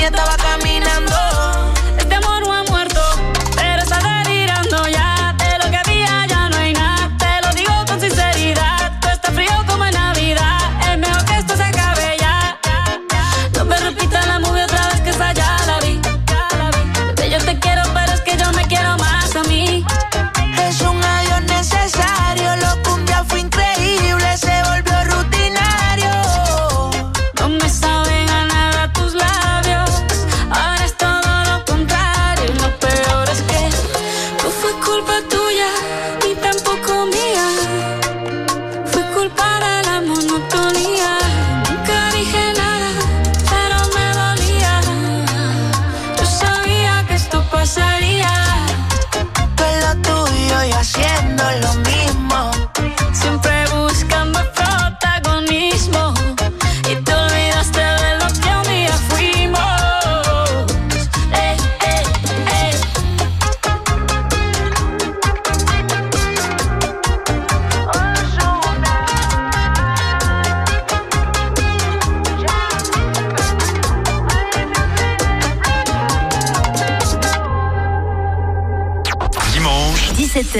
nieta 0.00 0.39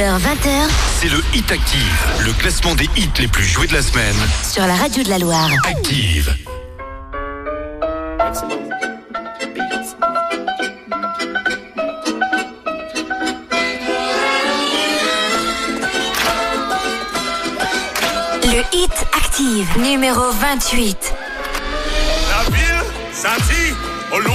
20h, 0.00 0.48
c'est 0.98 1.10
le 1.10 1.22
Hit 1.34 1.52
Active, 1.52 2.06
le 2.24 2.32
classement 2.32 2.74
des 2.74 2.88
hits 2.96 3.10
les 3.18 3.28
plus 3.28 3.44
joués 3.44 3.66
de 3.66 3.74
la 3.74 3.82
semaine. 3.82 4.16
Sur 4.50 4.66
la 4.66 4.74
radio 4.74 5.02
de 5.02 5.10
la 5.10 5.18
Loire. 5.18 5.50
Active. 5.68 6.34
Le 18.44 18.62
Hit 18.72 19.06
Active, 19.14 19.68
numéro 19.82 20.30
28. 20.30 21.14
La 22.30 22.56
ville, 22.56 22.64
ça 23.12 23.36
au 24.14 24.18
loin, 24.18 24.34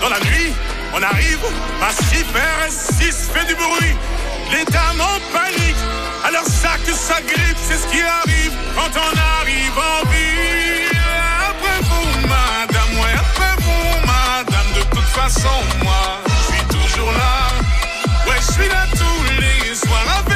dans 0.00 0.08
la 0.08 0.18
nuit, 0.18 0.52
on 0.92 1.00
arrive, 1.00 1.38
massif 1.78 2.26
RS6 2.34 3.32
fait 3.32 3.46
du 3.46 3.54
bruit. 3.54 3.94
Les 4.52 4.64
dames 4.64 5.00
en 5.00 5.18
panique, 5.36 5.76
alors 6.24 6.44
chaque 6.62 6.86
ça 6.94 7.20
grippe, 7.20 7.58
c'est 7.68 7.78
ce 7.78 7.86
qui 7.88 8.00
arrive 8.00 8.52
quand 8.74 8.92
on 8.94 9.12
arrive 9.40 9.78
en 9.78 10.08
ville. 10.10 10.98
Après 11.50 11.78
vous, 11.82 12.08
madame, 12.28 12.92
ouais, 13.00 13.14
après 13.18 13.54
vous, 13.62 14.06
madame, 14.06 14.68
de 14.76 14.82
toute 14.94 15.10
façon, 15.20 15.56
moi, 15.82 16.20
je 16.26 16.54
suis 16.54 16.64
toujours 16.66 17.12
là. 17.12 17.48
Ouais, 18.26 18.38
je 18.38 18.52
suis 18.52 18.68
là 18.68 18.86
tous 18.92 19.22
les 19.40 19.74
soirs 19.74 20.24
avec 20.26 20.35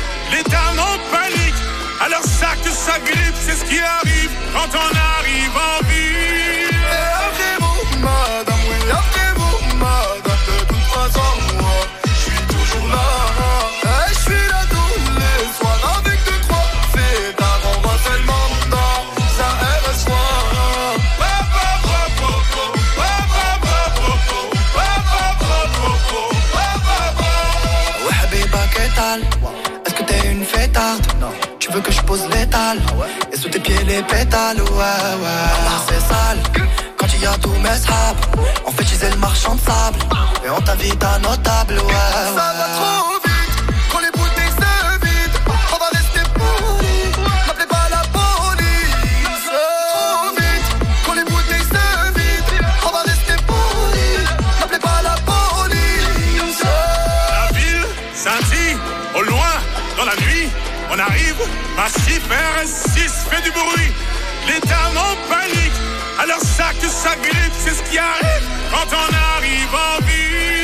les 0.31 0.43
dames 0.43 0.79
en 0.79 0.97
panique, 1.15 1.59
alors 1.99 2.23
ça 2.23 2.55
que 2.63 2.69
ça 2.71 2.99
grippe, 2.99 3.35
c'est 3.45 3.55
ce 3.55 3.65
qui 3.65 3.79
arrive 3.79 4.31
quand 4.53 4.69
on 4.73 4.91
arrive 5.17 5.55
en 5.55 5.85
ville. 5.87 6.75
après 7.27 7.55
vous, 7.59 7.99
madame, 7.99 8.63
oui, 8.69 8.91
après 8.91 9.31
madame, 9.77 10.41
de 10.49 10.65
toute 10.67 10.87
façon, 10.95 11.29
moi, 11.59 11.81
je 12.05 12.19
suis 12.25 12.41
toujours 12.47 12.87
là. 12.89 13.20
Pose 32.11 32.27
Et 33.31 33.37
sous 33.37 33.47
tes 33.47 33.59
pieds 33.59 33.83
les 33.87 34.03
pétales, 34.03 34.61
ouais, 34.61 35.11
ouais. 35.23 35.77
C'est 35.87 36.01
sale. 36.11 36.39
Quand 36.97 37.07
il 37.15 37.21
y 37.21 37.25
a 37.25 37.37
tous 37.37 37.57
mes 37.65 37.77
sables, 37.87 38.25
on 38.65 38.71
fait 38.71 38.83
utiliser 38.83 39.09
le 39.11 39.17
marchand 39.17 39.55
de 39.55 39.61
sable. 39.61 39.99
Et 40.45 40.49
on 40.49 40.61
t'invite 40.61 41.01
à 41.03 41.19
notable, 41.19 41.75
ouais. 41.75 42.11
Ça 42.35 42.53
va 42.57 42.67
trop 42.77 43.20
arrive, 61.01 61.41
massif 61.75 62.21
RS6 62.29 63.29
fait 63.29 63.41
du 63.41 63.51
bruit, 63.51 63.91
dames 64.67 64.97
en 64.97 65.15
panique, 65.29 65.71
alors 66.19 66.39
ça 66.39 66.71
que 66.79 66.87
ça 66.87 67.15
grippe, 67.15 67.53
c'est 67.57 67.73
ce 67.73 67.83
qui 67.89 67.97
arrive 67.97 68.45
quand 68.71 68.87
on 68.91 69.37
arrive 69.37 69.73
en 69.73 70.05
ville. 70.05 70.60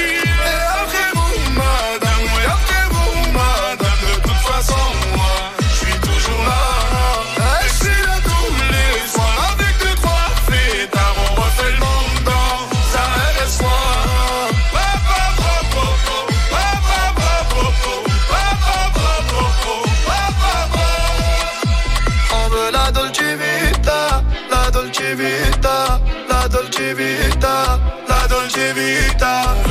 Dolce 26.70 26.94
Vita, 26.96 27.80
la 28.08 28.26
Dolce 28.28 28.74
Vita. 28.74 29.67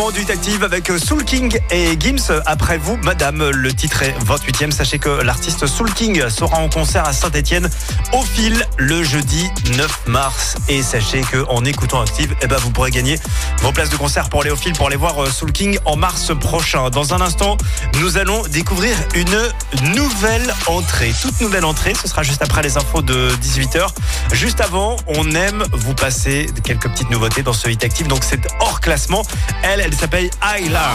Classement 0.00 0.10
du 0.12 0.32
Active 0.32 0.64
avec 0.64 0.90
Soul 0.98 1.24
King 1.24 1.58
et 1.70 1.98
Gims. 1.98 2.42
Après 2.46 2.78
vous, 2.78 2.96
madame, 2.98 3.50
le 3.50 3.72
titre 3.72 4.02
est 4.02 4.14
28e. 4.24 4.70
Sachez 4.70 4.98
que 4.98 5.08
l'artiste 5.08 5.66
Soul 5.66 5.92
King 5.92 6.28
sera 6.30 6.58
en 6.58 6.68
concert 6.68 7.04
à 7.06 7.12
Saint-Etienne 7.12 7.68
au 8.12 8.22
fil 8.22 8.64
le 8.78 9.02
jeudi 9.02 9.48
9 9.76 10.06
mars. 10.06 10.56
Et 10.68 10.82
sachez 10.82 11.22
que 11.22 11.44
en 11.48 11.64
écoutant 11.64 12.00
Active, 12.00 12.34
eh 12.40 12.46
ben, 12.46 12.56
vous 12.58 12.70
pourrez 12.70 12.90
gagner 12.90 13.18
vos 13.62 13.72
places 13.72 13.90
de 13.90 13.96
concert 13.96 14.30
pour 14.30 14.42
aller 14.42 14.50
au 14.50 14.56
fil 14.56 14.72
pour 14.72 14.86
aller 14.86 14.96
voir 14.96 15.22
euh, 15.22 15.28
Soul 15.28 15.52
King 15.52 15.78
en 15.84 15.96
mars 15.96 16.32
prochain. 16.38 16.88
Dans 16.90 17.12
un 17.12 17.20
instant, 17.20 17.56
nous 18.00 18.16
allons 18.16 18.42
découvrir 18.48 18.96
une 19.14 19.94
nouvelle 19.94 20.54
entrée. 20.66 21.12
Toute 21.20 21.40
nouvelle 21.40 21.64
entrée. 21.64 21.94
Ce 22.00 22.08
sera 22.08 22.22
juste 22.22 22.42
après 22.42 22.62
les 22.62 22.76
infos 22.76 23.02
de 23.02 23.30
18h. 23.42 23.88
Juste 24.32 24.60
avant, 24.60 24.96
on 25.08 25.30
aime 25.32 25.64
vous 25.72 25.94
passer 25.94 26.46
quelques 26.64 26.88
petites 26.88 27.10
nouveautés 27.10 27.42
dans 27.42 27.52
ce 27.52 27.68
Hit 27.68 27.84
Active. 27.84 28.06
Donc 28.06 28.20
c'est 28.22 28.46
hors 28.60 28.80
classement. 28.80 29.24
Elle, 29.62 29.89
elle 29.90 29.98
s'appelle 29.98 30.30
Ayla. 30.54 30.90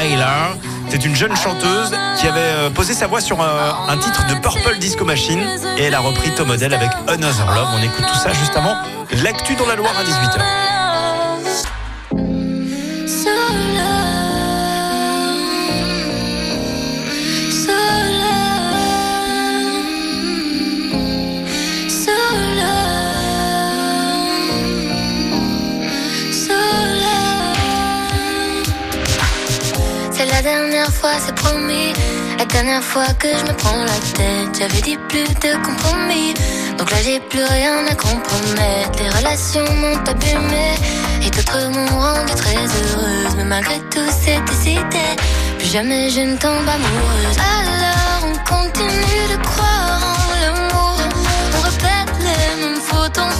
Ayla, 0.00 0.56
c'est 0.88 1.04
une 1.04 1.14
jeune 1.14 1.36
chanteuse 1.36 1.92
qui 2.18 2.26
avait 2.26 2.40
euh, 2.40 2.70
posé 2.70 2.94
sa 2.94 3.06
voix 3.06 3.20
sur 3.20 3.40
euh, 3.40 3.70
un 3.88 3.96
titre 3.96 4.26
de 4.26 4.34
Purple 4.34 4.78
Disco 4.78 5.04
Machine 5.04 5.40
et 5.78 5.84
elle 5.84 5.94
a 5.94 6.00
repris 6.00 6.30
Tom 6.34 6.48
Model 6.48 6.74
avec 6.74 6.90
Another 7.06 7.46
Love. 7.54 7.68
On 7.78 7.82
écoute 7.82 8.06
tout 8.06 8.18
ça 8.18 8.32
juste 8.32 8.56
avant 8.56 8.76
l'actu 9.22 9.54
dans 9.54 9.66
la 9.66 9.76
Loire 9.76 9.94
à 9.96 10.02
18h. 10.02 10.71
Dernière 30.82 31.00
fois, 31.00 31.12
c'est 31.24 31.34
promis. 31.36 31.92
La 32.38 32.44
dernière 32.44 32.82
fois 32.82 33.06
que 33.16 33.28
je 33.28 33.44
me 33.44 33.56
prends 33.56 33.84
la 33.84 34.00
tête, 34.16 34.58
j'avais 34.58 34.80
dit 34.80 34.96
plus 35.08 35.28
de 35.44 35.54
compromis. 35.64 36.34
Donc 36.76 36.90
là, 36.90 36.96
j'ai 37.04 37.20
plus 37.20 37.44
rien 37.44 37.86
à 37.86 37.94
compromettre. 37.94 38.98
Les 38.98 39.10
relations 39.10 39.64
m'ont 39.80 40.02
abîmé 40.12 40.74
et 41.24 41.30
d'autres 41.30 41.68
m'ont 41.70 42.00
rendu 42.00 42.34
très 42.34 42.56
heureuse. 42.56 43.32
Mais 43.36 43.44
malgré 43.44 43.78
tout, 43.92 44.08
c'est 44.24 44.40
décidé. 44.50 45.06
Plus 45.58 45.70
jamais 45.70 46.10
je 46.10 46.20
ne 46.20 46.36
tombe 46.36 46.68
amoureuse. 46.76 47.38
Alors, 47.60 48.30
on 48.30 48.36
continue 48.52 49.24
de 49.32 49.38
croire 49.44 50.00
en 50.18 50.32
l'amour. 50.42 50.96
On 51.58 51.60
répète 51.60 52.12
les 52.26 52.62
mêmes 52.62 52.80
fautes, 52.80 53.18
on 53.18 53.30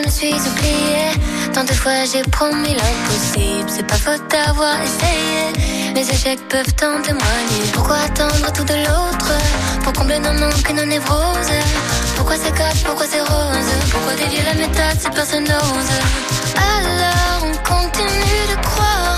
je 0.00 0.06
me 0.06 0.10
suis 0.10 0.34
oubliée, 0.50 1.12
tant 1.52 1.64
de 1.64 1.72
fois 1.72 2.04
j'ai 2.10 2.22
promis 2.22 2.74
l'impossible. 2.74 3.68
C'est 3.68 3.86
pas 3.86 3.96
faute 3.96 4.22
d'avoir 4.30 4.76
essayé. 4.82 5.92
Mes 5.94 6.08
échecs 6.08 6.40
peuvent 6.48 6.74
en 6.82 7.02
témoigner. 7.02 7.62
Pourquoi 7.72 7.96
attendre 7.96 8.52
tout 8.52 8.64
de 8.64 8.74
l'autre? 8.74 9.32
Pour 9.82 9.92
combler 9.92 10.18
nos 10.18 10.32
manques 10.32 10.70
et 10.70 10.72
nos 10.72 10.84
névroses? 10.84 11.58
Pourquoi 12.16 12.36
c'est 12.36 12.54
cache, 12.54 12.84
pourquoi 12.84 13.06
c'est 13.06 13.20
rose? 13.20 13.70
Pourquoi 13.90 14.14
dévier 14.14 14.42
la 14.42 14.54
méthode 14.54 15.00
si 15.00 15.10
personne 15.10 15.44
n'ose? 15.44 15.92
Alors 16.56 17.44
on 17.44 17.56
continue 17.68 18.42
de 18.52 18.66
croire 18.66 19.09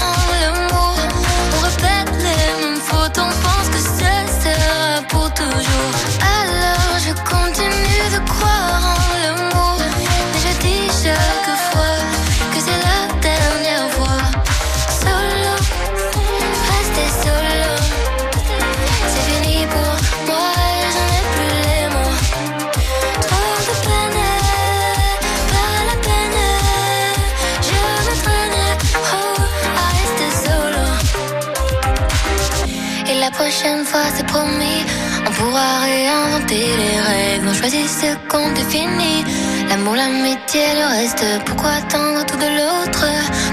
prochaine 33.62 33.84
fois, 33.84 34.04
c'est 34.14 34.26
promis. 34.26 34.82
On 35.26 35.30
pourra 35.30 35.80
réinventer 35.82 36.64
les 36.82 37.00
règles. 37.10 37.48
On 37.48 37.54
choisit 37.54 37.88
ce 37.88 38.10
qu'on 38.28 38.50
définit. 38.52 39.24
L'amour, 39.68 39.94
l'amitié, 39.94 40.62
le 40.80 40.86
reste. 40.96 41.24
Pourquoi 41.46 41.70
attendre 41.70 42.24
tout 42.26 42.36
de 42.36 42.50
l'autre? 42.58 43.06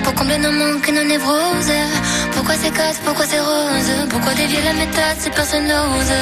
Pour 0.03 0.13
combler 0.15 0.37
nos 0.37 0.51
manques 0.51 0.87
et 0.89 0.93
nos 0.93 1.03
névroses? 1.03 1.77
Pourquoi 2.33 2.55
c'est 2.55 2.71
casse, 2.71 2.99
pourquoi 3.05 3.25
c'est 3.25 3.39
rose 3.39 3.91
Pourquoi 4.09 4.33
dévier 4.33 4.61
la 4.63 4.73
méthode? 4.73 5.17
Si 5.19 5.29
personne 5.29 5.67
n'ose 5.67 6.13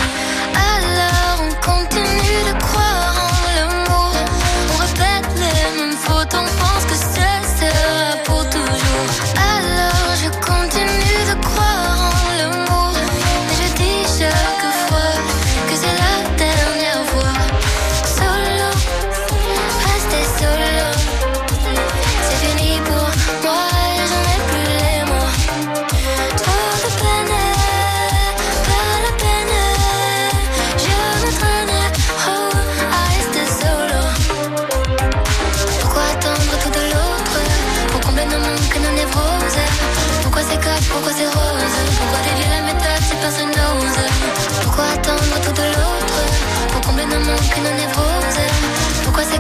Alors 0.72 1.38
on 1.46 1.72
continue 1.72 2.40
de 2.50 2.60
croire 2.64 2.87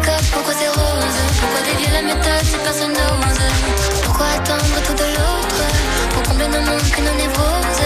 Pourquoi 0.07 0.23
c'est 0.23 0.23
cap, 0.23 0.31
pourquoi 0.31 0.53
c'est 0.57 0.69
rose? 0.69 1.19
Pourquoi 1.39 1.61
dévier 1.67 1.91
la 1.91 2.01
méthode 2.01 2.45
si 2.45 2.57
personne 2.63 2.93
n'ose 2.93 3.41
Pourquoi 4.03 4.27
attendre 4.27 4.79
tout 4.85 4.93
de 4.93 5.03
l'autre? 5.03 5.61
Pour 6.13 6.23
combler 6.23 6.47
nos 6.47 6.61
manques 6.61 6.97
et 6.97 7.01
nos 7.01 7.13
névroses 7.15 7.83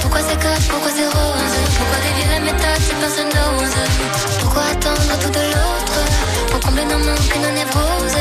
Pourquoi 0.00 0.20
c'est 0.26 0.38
cap, 0.40 0.58
pourquoi 0.68 0.90
c'est 0.90 1.06
rose? 1.06 1.54
Pourquoi 1.78 1.98
dévier 2.02 2.26
la 2.34 2.40
méthode 2.40 2.82
si 2.82 2.94
personne 2.98 3.30
n'ose 3.30 3.76
Pourquoi 4.40 4.62
attendre 4.72 5.18
tout 5.22 5.30
de 5.30 5.44
l'autre? 5.54 5.98
Pour 6.50 6.60
combler 6.60 6.84
nos 6.84 6.98
manques 6.98 7.32
et 7.34 7.38
nos 7.38 7.52
névroses 7.52 8.18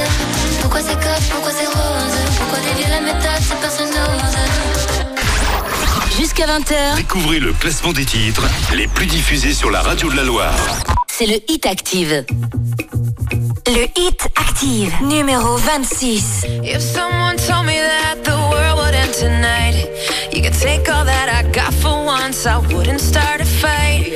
Pourquoi 0.61 0.81
c'est 0.81 0.99
cap, 0.99 1.21
pourquoi 1.31 1.51
c'est 1.51 1.65
rose? 1.65 2.17
Pourquoi 2.37 2.59
dévier 2.59 2.89
la 2.89 3.01
méthode 3.01 3.41
si 3.41 3.55
personne 3.59 3.89
n'ose 3.89 4.37
Jusqu'à 6.15 6.45
20h, 6.45 6.95
Découvrez 6.95 7.39
le 7.39 7.53
classement 7.53 7.93
des 7.93 8.05
titres 8.05 8.43
les 8.75 8.87
plus 8.87 9.07
diffusés 9.07 9.53
sur 9.53 9.71
la 9.71 9.81
radio 9.81 10.11
de 10.11 10.15
la 10.15 10.23
Loire. 10.23 11.00
C'est 11.21 11.27
le 11.27 11.39
Hit 11.51 11.67
Active. 11.67 12.25
Le 13.67 13.83
Hit 13.95 14.27
Active, 14.35 14.91
numéro 15.03 15.55
26. 15.57 16.45
If 16.63 16.81
someone 16.81 17.37
told 17.37 17.67
me 17.67 17.77
that 17.77 18.23
the 18.23 18.35
world 18.49 18.79
would 18.79 18.95
end 18.95 19.13
tonight, 19.13 19.87
you 20.33 20.41
could 20.41 20.57
take 20.59 20.89
all 20.89 21.05
that 21.05 21.29
I 21.29 21.43
got 21.51 21.73
for 21.75 22.03
once, 22.03 22.47
I 22.47 22.57
wouldn't 22.73 22.99
start 22.99 23.39
a 23.39 23.45
fight. 23.45 24.07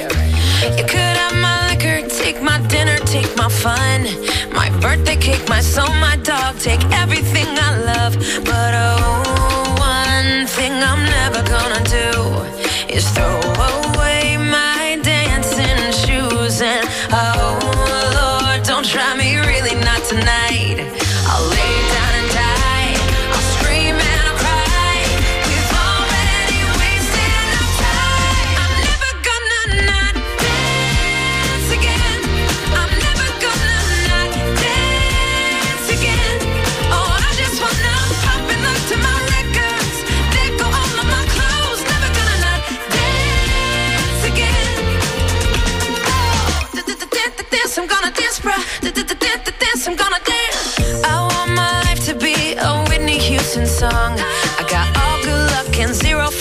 You 0.78 0.86
could 0.86 1.18
have 1.22 1.36
my 1.36 1.70
liquor, 1.70 2.08
take 2.08 2.42
my 2.42 2.58
dinner, 2.70 2.98
take 3.06 3.36
my 3.38 3.50
fun, 3.50 4.08
my 4.52 4.72
birthday 4.82 5.18
cake, 5.18 5.48
my 5.48 5.62
soul, 5.62 5.94
my 6.02 6.18
dog, 6.24 6.58
take 6.58 6.84
everything 6.92 7.48
I 7.50 7.72
love. 7.86 8.16
But 8.46 8.74
oh, 8.74 9.76
one 9.78 10.48
thing 10.48 10.74
I'm 10.74 11.04
never 11.06 11.44
gonna 11.44 11.84
do 11.84 12.92
is 12.92 13.08
throw 13.12 13.45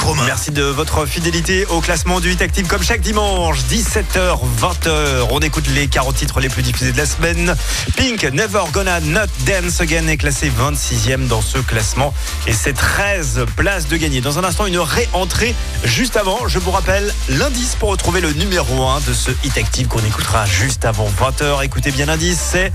Romain. 0.00 0.24
Merci 0.26 0.50
de 0.50 0.62
votre 0.64 1.06
fidélité 1.06 1.64
au 1.66 1.80
classement 1.80 2.20
du 2.20 2.30
Hit 2.30 2.42
Active 2.42 2.66
comme 2.66 2.82
chaque 2.82 3.00
dimanche, 3.00 3.60
17h, 3.70 4.38
20h. 4.60 5.28
On 5.30 5.40
écoute 5.40 5.66
les 5.68 5.86
40 5.86 6.14
titres 6.14 6.40
les 6.40 6.50
plus 6.50 6.62
diffusés 6.62 6.92
de 6.92 6.98
la 6.98 7.06
semaine. 7.06 7.56
Pink, 7.96 8.22
Never 8.24 8.64
Gonna 8.72 9.00
Not 9.00 9.20
Dance 9.46 9.80
Again 9.80 10.08
est 10.08 10.18
classé 10.18 10.50
26e 10.50 11.26
dans 11.26 11.40
ce 11.40 11.56
classement 11.56 12.12
et 12.46 12.52
c'est 12.52 12.74
13 12.74 13.46
places 13.56 13.88
de 13.88 13.96
gagner. 13.96 14.20
Dans 14.20 14.38
un 14.38 14.44
instant, 14.44 14.66
une 14.66 14.78
réentrée. 14.78 15.54
Juste 15.84 16.18
avant, 16.18 16.46
je 16.46 16.58
vous 16.58 16.70
rappelle 16.70 17.14
l'indice 17.30 17.76
pour 17.76 17.88
retrouver 17.88 18.20
le 18.20 18.32
numéro 18.32 18.86
1 18.86 19.00
de 19.00 19.14
ce 19.14 19.30
Hit 19.42 19.56
Active 19.56 19.86
qu'on 19.86 20.04
écoutera 20.04 20.44
juste 20.44 20.84
avant 20.84 21.08
20h. 21.08 21.64
Écoutez 21.64 21.92
bien 21.92 22.06
l'indice, 22.06 22.40
c'est 22.52 22.72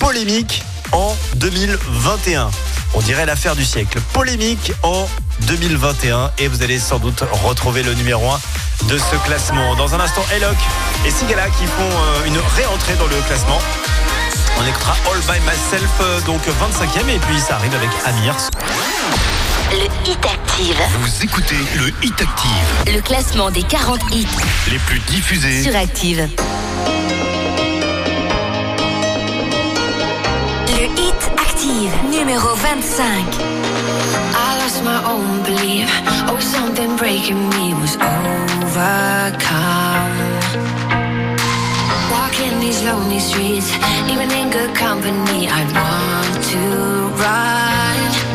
polémique 0.00 0.64
en 0.92 1.16
2021. 1.36 2.50
On 2.94 3.00
dirait 3.00 3.26
l'affaire 3.26 3.56
du 3.56 3.64
siècle. 3.64 3.98
Polémique 4.12 4.72
en 4.82 5.08
2021 5.42 6.30
et 6.38 6.48
vous 6.48 6.62
allez 6.62 6.78
sans 6.78 6.98
doute 6.98 7.22
retrouver 7.44 7.82
le 7.82 7.94
numéro 7.94 8.28
1 8.30 8.40
de 8.88 8.98
ce 8.98 9.16
classement. 9.26 9.74
Dans 9.76 9.94
un 9.94 10.00
instant, 10.00 10.24
Elok 10.34 10.56
et 11.06 11.10
Sigala 11.10 11.46
qui 11.50 11.64
font 11.64 11.80
euh, 11.80 12.26
une 12.26 12.38
réentrée 12.56 12.94
dans 12.98 13.06
le 13.06 13.16
classement. 13.26 13.58
On 14.60 14.66
écoutera 14.66 14.94
All 15.10 15.20
By 15.20 15.40
Myself, 15.40 15.90
euh, 16.00 16.20
donc 16.22 16.40
25e, 16.46 17.08
et 17.08 17.18
puis 17.20 17.40
ça 17.40 17.56
arrive 17.56 17.74
avec 17.74 17.88
Amir. 18.04 18.34
Le 19.70 20.10
Hit 20.10 20.18
Active. 20.26 20.76
Vous 21.00 21.24
écoutez 21.24 21.56
le 21.76 21.88
Hit 22.02 22.20
Active, 22.20 22.94
Le 22.94 23.00
classement 23.00 23.50
des 23.50 23.62
40 23.62 24.00
hits 24.12 24.26
les 24.70 24.78
plus 24.80 24.98
diffusés. 25.00 25.62
sur 25.62 25.74
Active. 25.74 26.28
Numéro 32.32 32.56
25. 32.56 33.26
I 34.34 34.58
lost 34.62 34.82
my 34.82 35.04
own 35.04 35.42
belief. 35.44 35.86
Oh, 36.28 36.38
something 36.40 36.96
breaking 36.96 37.50
me 37.50 37.74
was 37.74 37.96
overcome. 37.96 39.42
Walking 42.10 42.58
these 42.58 42.82
lonely 42.84 43.20
streets, 43.20 43.70
even 44.08 44.30
in 44.30 44.48
good 44.50 44.74
company, 44.74 45.46
I 45.46 45.62
want 45.76 46.42
to 46.52 46.62
run. 47.22 48.31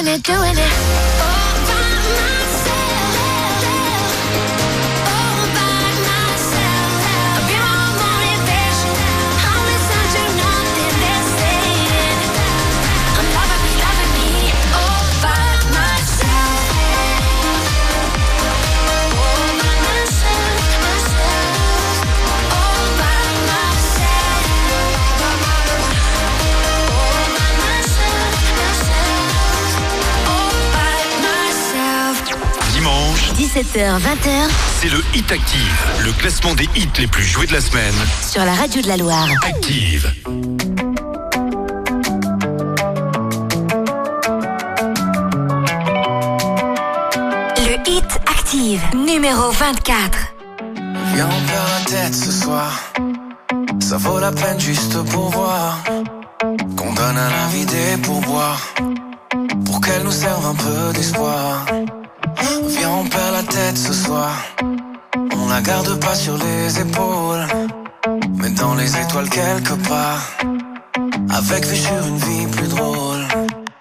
Doing 0.00 0.14
it, 0.14 0.22
doing 0.22 0.56
it. 0.56 1.09
17h, 33.50 33.98
20h 33.98 34.48
c'est 34.80 34.90
le 34.90 35.02
Hit 35.12 35.32
Active, 35.32 35.84
le 36.04 36.12
classement 36.12 36.54
des 36.54 36.68
hits 36.76 36.88
les 37.00 37.08
plus 37.08 37.24
joués 37.24 37.48
de 37.48 37.52
la 37.52 37.60
semaine. 37.60 37.94
sur 38.22 38.44
la 38.44 38.54
radio 38.54 38.80
de 38.80 38.86
la 38.86 38.96
Loire. 38.96 39.26
Active. 39.44 40.14
Le 47.56 47.90
Hit 47.90 48.20
Active, 48.28 48.80
numéro 48.94 49.50
24. 49.50 50.32
Viens, 51.14 51.26
on 51.26 51.46
perd 51.48 51.68
la 51.68 51.90
tête 51.90 52.14
ce 52.14 52.30
soir. 52.30 52.92
Ça 53.80 53.96
vaut 53.96 54.20
la 54.20 54.30
peine 54.30 54.60
juste 54.60 54.96
pour 55.10 55.28
voir. 55.30 55.82
Qu'on 56.76 56.94
donne 56.94 57.18
à 57.18 57.28
la 57.28 57.46
vie 57.52 57.66
des 57.66 58.00
pourboires. 58.00 58.72
Pour 59.64 59.80
qu'elle 59.80 60.04
nous 60.04 60.12
serve 60.12 60.46
un 60.46 60.54
peu 60.54 60.92
d'espoir. 60.92 61.66
Viens, 62.68 62.90
on 62.90 63.04
perd 63.04 63.32
la 63.32 63.42
tête 63.42 63.78
ce 63.78 63.92
soir. 63.92 64.30
On 65.36 65.48
la 65.48 65.60
garde 65.60 65.98
pas 66.00 66.14
sur 66.14 66.36
les 66.36 66.80
épaules. 66.80 67.46
Mais 68.34 68.50
dans 68.50 68.74
les 68.74 68.96
étoiles 68.96 69.28
quelque 69.28 69.74
part. 69.88 70.22
Avec 71.30 71.64
vue 71.66 71.76
sur 71.76 72.06
une 72.06 72.18
vie 72.18 72.46
plus 72.46 72.68
drôle. 72.68 73.24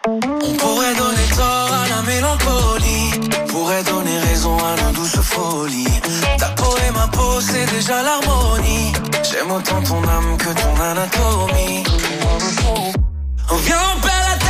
On 0.05 0.53
pourrait 0.61 0.95
donner 0.95 1.27
tort 1.35 1.71
à 1.83 1.89
la 1.95 2.01
mélancolie. 2.03 3.11
Pourrait 3.47 3.83
donner 3.83 4.19
raison 4.29 4.57
à 4.57 4.81
nos 4.81 4.91
douces 4.91 5.21
folies. 5.21 6.01
Ta 6.37 6.49
peau 6.49 6.75
et 6.87 6.91
ma 6.91 7.07
peau, 7.07 7.41
c'est 7.41 7.65
déjà 7.75 8.01
l'harmonie. 8.03 8.93
J'aime 9.23 9.51
autant 9.51 9.81
ton 9.81 10.01
âme 10.03 10.37
que 10.37 10.49
ton 10.61 10.73
anatomie. 10.81 11.83
On 13.51 13.55
vient, 13.55 13.77
on 13.95 13.99
perd 14.01 14.23
la 14.29 14.37
tête 14.37 14.48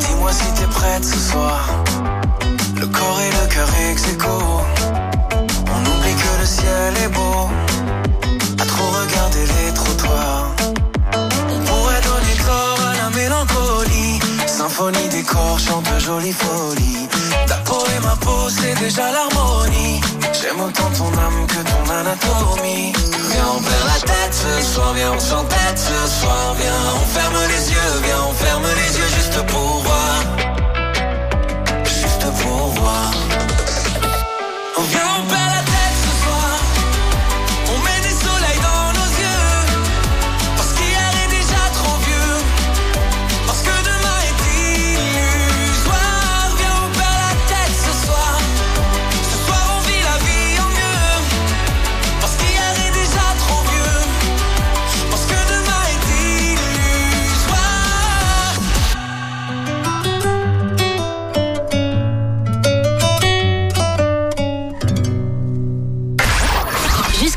Dis-moi 0.00 0.32
si 0.32 0.46
t'es 0.54 0.66
prête 0.66 1.04
ce 1.04 1.18
soir. 1.18 1.68
Le 2.80 2.86
corps 2.86 3.20
et 3.20 3.30
le 3.30 3.46
cœur 3.54 3.68
ex. 3.90 4.04
On 4.24 5.80
oublie 5.80 6.14
que 6.14 6.40
le 6.40 6.46
ciel 6.46 6.94
est 7.04 7.08
beau. 7.08 7.50
À 8.58 8.64
trop 8.64 8.86
regarder 9.00 9.40
les 9.40 9.74
trottoirs. 9.74 10.50
On 11.14 11.58
pourrait 11.66 12.00
donner 12.00 12.36
corps 12.46 12.80
à 12.90 12.94
la 13.02 13.10
mélancolie. 13.10 14.20
Symphonie 14.46 15.08
des 15.10 15.22
corps 15.22 15.58
chante 15.58 15.88
jolie 15.98 16.32
folie. 16.32 17.08
Ta 17.46 17.56
peau 17.56 17.84
et 17.94 18.00
ma 18.00 18.16
peau, 18.16 18.48
c'est 18.48 18.74
déjà 18.80 19.12
l'harmonie. 19.12 20.00
J'aime 20.52 20.64
autant 20.66 20.90
ton 20.90 21.06
âme 21.18 21.46
que 21.46 21.62
ton 21.62 21.90
anatomie. 21.90 22.92
Viens, 23.30 23.46
on 23.56 23.62
perd 23.62 23.86
la 23.86 24.00
tête 24.00 24.34
ce 24.34 24.74
soir, 24.74 24.92
viens, 24.92 25.12
on 25.12 25.18
s'entête 25.18 25.78
ce 25.78 26.20
soir. 26.20 26.54
Viens, 26.58 26.72
on 26.94 27.06
ferme 27.06 27.36
les 27.48 27.70
yeux, 27.70 28.02
viens, 28.04 28.22
on 28.28 28.32
ferme 28.34 28.64
les 28.76 28.98
yeux 28.98 29.08
juste 29.16 29.46
pour 29.46 29.82
voir. 29.82 30.24
Juste 31.84 32.42
pour 32.42 32.66
voir. 32.68 33.31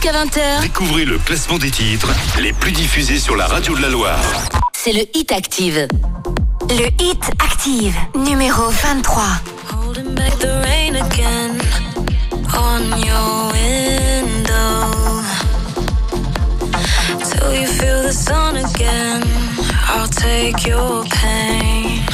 Jusqu'à 0.06 0.24
20h, 0.24 0.62
Découvrez 0.62 1.04
le 1.04 1.18
classement 1.18 1.58
des 1.58 1.72
titres 1.72 2.14
les 2.40 2.54
plus 2.54 2.72
diffusés 2.72 3.18
sur 3.18 3.36
la 3.36 3.48
radio 3.48 3.76
de 3.76 3.82
la 3.82 3.90
Loire. 3.90 4.22
c'est 4.74 4.92
le 4.92 5.02
Hit 5.16 5.32
Active. 5.32 5.88
Le 6.70 7.04
Hit 7.04 7.24
Active, 7.40 7.96
numéro 8.14 8.70
23. 8.70 9.24
Holding 9.72 10.14
back 10.14 10.38
the 10.38 10.52
rain 10.64 10.96
again 10.96 11.58
on 12.54 13.00
your 13.00 13.52
window. 13.52 14.92
Till 17.24 17.60
you 17.60 17.66
feel 17.66 18.04
the 18.04 18.14
sun 18.14 18.58
again. 18.58 19.24
I'll 19.88 20.08
take 20.08 20.68
your 20.68 21.04
pain. 21.06 22.06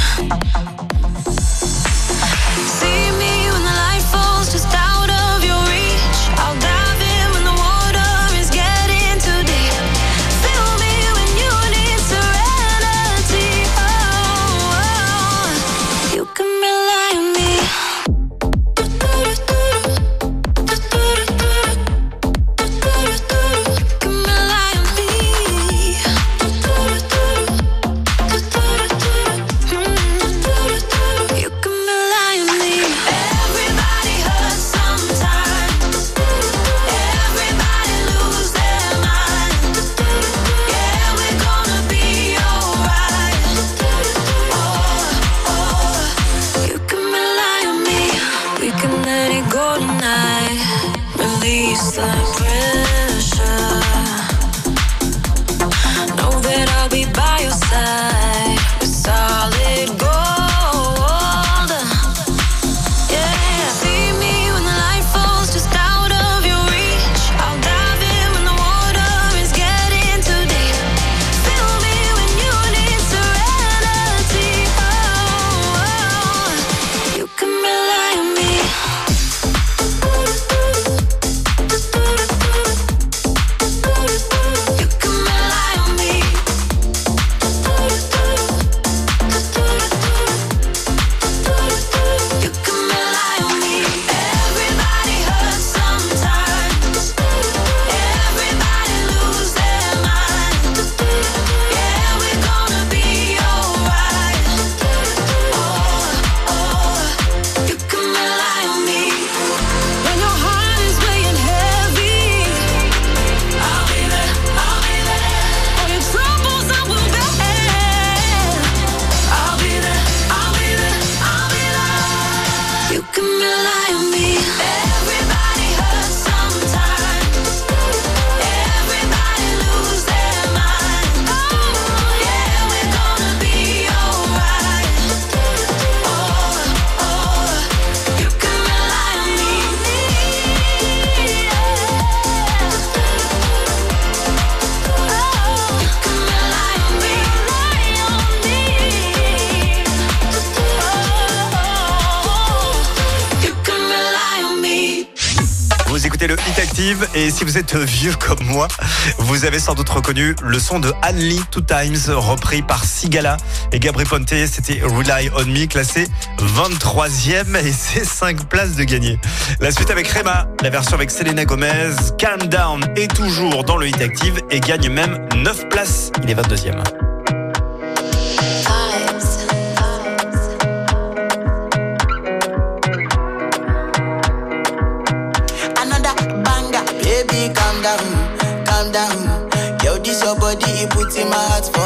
Vous 157.52 157.58
êtes 157.58 157.76
vieux 157.76 158.14
comme 158.14 158.46
moi, 158.46 158.70
vous 159.18 159.44
avez 159.44 159.60
sans 159.60 159.74
doute 159.74 159.90
reconnu 159.90 160.38
le 160.42 160.58
son 160.58 160.80
de 160.80 160.94
Anne-Lee 161.02 161.42
Two 161.52 161.60
Times 161.60 161.98
repris 162.08 162.62
par 162.62 162.86
Sigala 162.86 163.36
et 163.74 163.80
Gabri 163.82 164.06
Ponte. 164.06 164.30
C'était 164.30 164.82
Rely 164.82 165.30
on 165.36 165.44
Me 165.44 165.66
classé 165.66 166.08
23e 166.40 167.58
et 167.58 167.74
c'est 167.74 168.06
5 168.06 168.46
places 168.46 168.78
de 168.78 168.86
gagné. 168.86 169.20
La 169.60 169.72
suite 169.72 169.92
avec 169.92 170.08
Rema, 170.08 170.48
la 170.64 170.70
version 170.70 170.94
avec 170.94 171.12
Selena 171.12 171.44
Gomez, 171.44 171.94
Calm 172.18 172.44
Down 172.44 172.86
est 172.96 173.14
toujours 173.14 173.66
dans 173.66 173.76
le 173.76 173.90
Hit 173.90 174.00
Active 174.00 174.40
et 174.50 174.62
gagne 174.62 174.88
même 174.88 175.28
9 175.36 175.68
places. 175.68 176.14
Il 176.24 176.30
est 176.30 176.36
22e. 176.36 177.11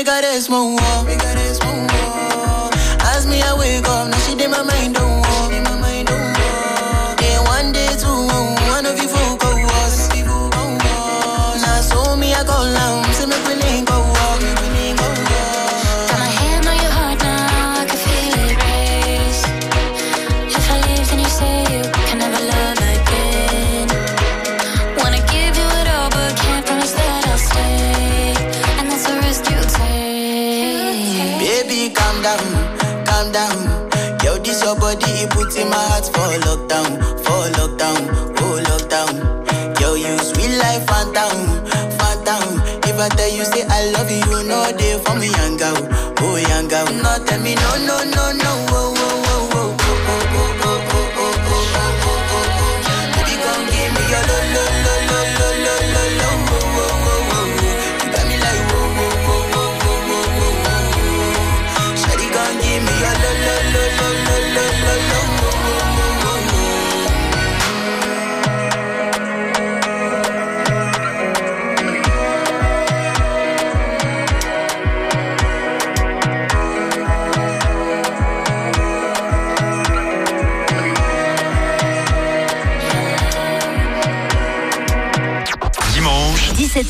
we 0.00 0.04
got 0.04 0.22
this. 0.22 0.48
hearts 36.00 36.08
for 36.08 36.48
lockdown, 36.48 36.98
for 37.24 37.42
lockdown, 37.58 38.00
oh 38.40 38.62
lockdown. 38.68 39.76
Girl, 39.78 39.96
you 39.96 40.16
sweet 40.18 40.56
life, 40.56 40.86
phantom, 40.86 41.36
phantom. 41.98 42.60
If 42.84 42.98
I 42.98 43.08
tell 43.08 43.28
you 43.28 43.44
say 43.44 43.64
I 43.68 43.90
love 43.92 44.10
you, 44.10 44.48
no 44.48 44.72
day 44.76 44.98
for 45.04 45.14
me, 45.16 45.28
young 45.30 45.56
girl, 45.56 45.76
oh 46.20 46.36
young 46.36 46.68
girl. 46.68 46.86
not 47.02 47.26
tell 47.26 47.40
me 47.40 47.54
no, 47.54 47.76
no, 47.86 48.04
no, 48.04 48.32
no. 48.32 48.59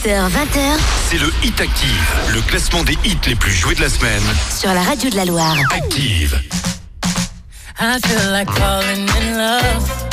18h20h. 0.02 0.78
C'est 1.10 1.18
le 1.18 1.30
Hit 1.42 1.60
Active, 1.60 2.14
le 2.32 2.40
classement 2.42 2.82
des 2.84 2.96
hits 3.04 3.18
les 3.26 3.34
plus 3.34 3.52
joués 3.52 3.74
de 3.74 3.82
la 3.82 3.88
semaine. 3.90 4.22
Sur 4.58 4.72
la 4.72 4.82
radio 4.82 5.10
de 5.10 5.16
la 5.16 5.26
Loire. 5.26 5.56
Active. 5.72 6.40
I 7.78 7.98
feel 8.06 8.32
like 8.32 8.50
falling 8.50 9.06
in 9.08 9.36
love. 9.36 10.08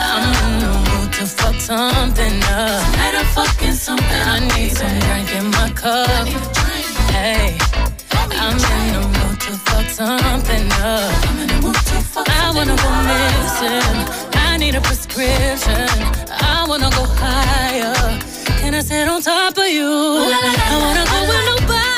I'm 0.00 0.34
in 0.34 0.58
the 0.58 0.66
mood 0.90 1.12
to 1.12 1.26
fuck 1.26 1.54
something 1.60 2.42
up. 2.44 2.82
Tonight 2.92 3.14
I'm 3.18 3.26
fucking 3.34 3.72
something. 3.72 4.22
I 4.26 4.40
need 4.40 4.72
some 4.72 4.98
drink 4.98 5.34
in 5.36 5.50
my 5.50 5.70
cup. 5.70 6.26
Hey, 7.12 7.56
I'm 8.32 8.56
in 8.56 8.92
the 8.94 9.00
mood 9.06 9.40
to 9.42 9.52
fuck 9.66 9.86
something 9.90 10.72
up. 10.82 11.12
I'm 11.28 11.38
in 11.38 11.46
the 11.48 11.54
mood 11.62 11.74
to 11.74 11.80
fuck 12.02 12.26
something 12.26 12.32
up. 12.32 12.42
I 12.42 12.52
wanna 12.52 12.76
go 12.76 12.90
missing. 13.06 13.98
I 14.34 14.56
need 14.56 14.74
a 14.74 14.80
prescription. 14.80 16.27
wanna 16.68 16.90
go 16.90 17.04
higher. 17.16 17.94
Can 18.60 18.74
I 18.74 18.80
sit 18.80 19.08
on 19.08 19.22
top 19.22 19.56
of 19.56 19.66
you? 19.66 19.86
I 19.86 20.76
wanna 20.82 21.04
go 21.08 21.18
with 21.28 21.62
nobody 21.62 21.97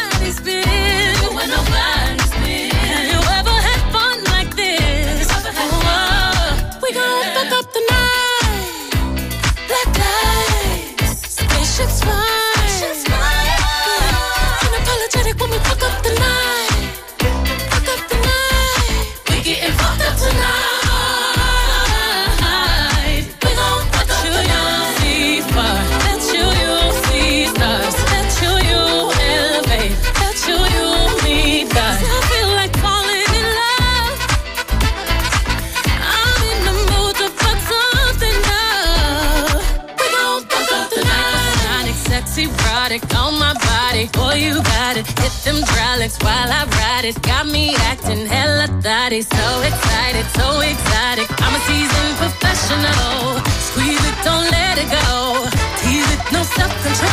got. 47.03 47.23
Got 47.23 47.47
me 47.47 47.75
acting 47.77 48.27
hella 48.27 48.67
thotty. 48.83 49.23
So 49.23 49.63
excited, 49.63 50.27
so 50.37 50.61
exotic. 50.61 51.29
I'm 51.41 51.55
a 51.55 51.61
seasoned 51.61 52.17
professional. 52.19 53.41
Squeeze 53.69 54.05
it, 54.05 54.17
don't 54.25 54.51
let 54.51 54.77
it 54.77 54.91
go. 54.91 55.49
Tease 55.81 56.11
it, 56.13 56.21
no 56.33 56.43
self 56.43 56.73
control. 56.83 57.11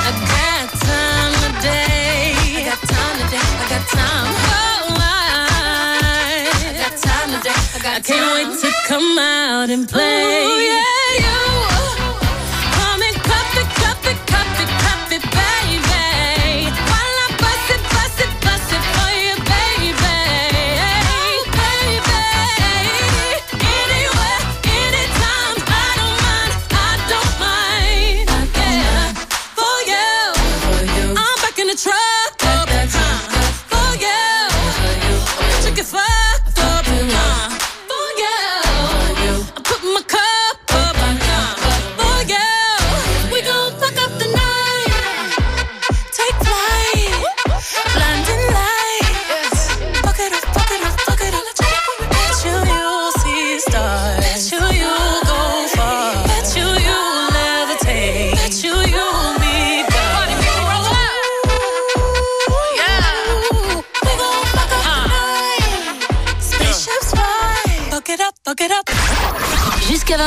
I 0.00 0.12
got 0.32 0.68
time. 0.80 1.32
I 1.44 2.62
got 2.64 2.80
time. 2.88 3.16
I 3.20 3.68
got 3.68 3.84
time. 3.88 4.28
Oh, 4.48 4.96
I, 4.98 5.12
got 6.78 6.94
time. 6.96 7.28
I, 7.28 7.40
got 7.42 7.52
time. 7.72 7.96
I 7.96 8.00
can't 8.00 8.28
wait 8.34 8.50
to 8.60 8.70
come 8.86 9.18
out 9.18 9.70
and 9.70 9.88
play. 9.88 10.44
Ooh, 10.44 10.60
yeah. 10.60 10.97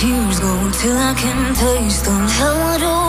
Tears 0.00 0.40
go 0.40 0.70
till 0.80 0.96
I 0.96 1.12
can 1.12 1.54
taste 1.54 2.06
them. 2.06 2.26
How 2.26 2.78
do 2.78 2.99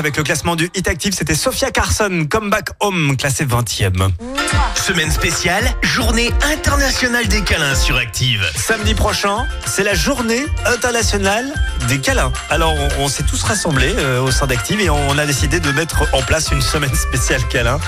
avec 0.00 0.16
le 0.16 0.22
classement 0.22 0.56
du 0.56 0.70
Hit 0.74 0.88
Active, 0.88 1.12
c'était 1.14 1.34
Sophia 1.34 1.70
Carson, 1.70 2.26
Comeback 2.28 2.70
Home, 2.80 3.18
classé 3.18 3.44
20e. 3.44 4.08
Semaine 4.74 5.10
spéciale, 5.10 5.62
journée 5.82 6.30
internationale 6.42 7.28
des 7.28 7.42
câlins 7.42 7.74
sur 7.74 7.96
Active. 7.98 8.42
Samedi 8.56 8.94
prochain, 8.94 9.46
c'est 9.66 9.84
la 9.84 9.92
journée 9.92 10.46
internationale 10.64 11.52
des 11.86 11.98
câlins. 11.98 12.32
Alors 12.48 12.74
on, 12.74 13.04
on 13.04 13.08
s'est 13.08 13.24
tous 13.24 13.42
rassemblés 13.42 13.94
euh, 13.98 14.22
au 14.22 14.30
sein 14.30 14.46
d'Active 14.46 14.80
et 14.80 14.88
on 14.88 15.18
a 15.18 15.26
décidé 15.26 15.60
de 15.60 15.70
mettre 15.72 16.08
en 16.14 16.22
place 16.22 16.50
une 16.50 16.62
semaine 16.62 16.94
spéciale 16.94 17.46
câlin. 17.48 17.78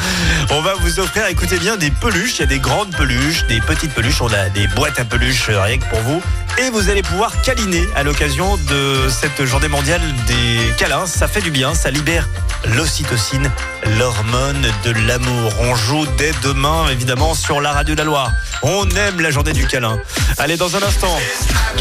On 0.50 0.60
va 0.60 0.74
vous 0.74 1.00
offrir, 1.00 1.26
écoutez 1.28 1.58
bien, 1.58 1.78
des 1.78 1.90
peluches. 1.90 2.36
Il 2.36 2.40
y 2.40 2.42
a 2.42 2.46
des 2.46 2.58
grandes 2.58 2.94
peluches, 2.94 3.46
des 3.46 3.60
petites 3.60 3.94
peluches. 3.94 4.20
On 4.20 4.32
a 4.32 4.50
des 4.50 4.66
boîtes 4.66 5.00
à 5.00 5.06
peluches 5.06 5.48
rien 5.48 5.78
que 5.78 5.88
pour 5.88 6.00
vous. 6.00 6.22
Vous 6.70 6.88
allez 6.88 7.02
pouvoir 7.02 7.42
câliner 7.42 7.88
à 7.96 8.02
l'occasion 8.02 8.56
de 8.56 9.08
cette 9.08 9.44
journée 9.44 9.68
mondiale 9.68 10.00
des 10.26 10.72
câlins. 10.76 11.06
Ça 11.06 11.26
fait 11.26 11.40
du 11.40 11.50
bien, 11.50 11.74
ça 11.74 11.90
libère 11.90 12.28
l'ocytocine, 12.76 13.50
l'hormone 13.98 14.66
de 14.84 14.92
l'amour. 15.06 15.52
On 15.60 15.74
joue 15.74 16.06
dès 16.18 16.30
demain, 16.42 16.88
évidemment, 16.90 17.34
sur 17.34 17.60
la 17.60 17.72
radio 17.72 17.94
de 17.94 17.98
la 17.98 18.04
Loire. 18.04 18.30
On 18.62 18.88
aime 18.90 19.20
la 19.20 19.30
journée 19.30 19.52
du 19.52 19.66
câlin. 19.66 19.98
Allez, 20.38 20.56
dans 20.56 20.76
un 20.76 20.82
instant, 20.82 21.18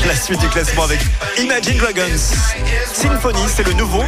la 0.06 0.16
suite 0.16 0.40
du 0.40 0.50
classement 0.50 0.84
avec 0.84 1.00
Imagine 1.38 1.78
Dragons. 1.78 2.20
Symphony, 2.94 3.44
c'est 3.48 3.66
le 3.66 3.74
nouveau. 3.74 4.04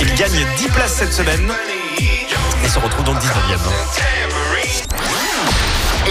Il 0.00 0.14
gagne 0.14 0.46
10 0.58 0.68
places 0.68 0.94
cette 0.94 1.12
semaine 1.12 1.52
et 1.98 2.68
se 2.68 2.78
retrouve 2.78 3.04
donc 3.04 3.18
19e. 3.18 3.58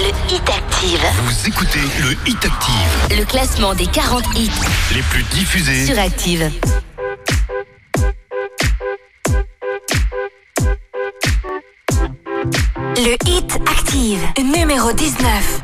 Le 0.02 0.10
Hit 0.34 0.50
Active, 0.50 1.00
Vous 1.24 1.48
écoutez 1.48 1.80
le 2.02 2.12
Hit 2.28 2.44
Active, 2.44 3.18
le 3.20 3.24
classement 3.26 3.74
des 3.76 3.86
40 3.86 4.24
hits 4.36 4.50
les 4.96 5.02
plus 5.04 5.24
diffusés. 5.24 5.86
sur 5.86 6.00
Active. 6.00 6.50
Le 12.98 13.16
Hit 13.28 13.58
Active, 13.68 14.22
numéro 14.44 14.92
19. 14.94 15.62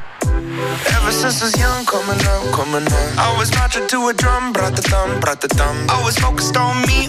Ever 0.89 1.11
since 1.11 1.41
I 1.41 1.45
was 1.45 1.57
young, 1.57 1.85
coming 1.85 2.19
up, 2.25 2.51
coming 2.51 2.85
up. 2.87 3.17
I 3.17 3.35
was 3.37 3.51
marching 3.55 3.87
to 3.87 4.09
a 4.09 4.13
drum, 4.13 4.53
brought 4.53 4.75
the 4.75 4.81
thumb, 4.81 5.19
brought 5.19 5.41
the 5.41 5.47
thumb. 5.47 5.75
Always 5.89 6.17
focused 6.19 6.57
on 6.57 6.81
me, 6.87 7.06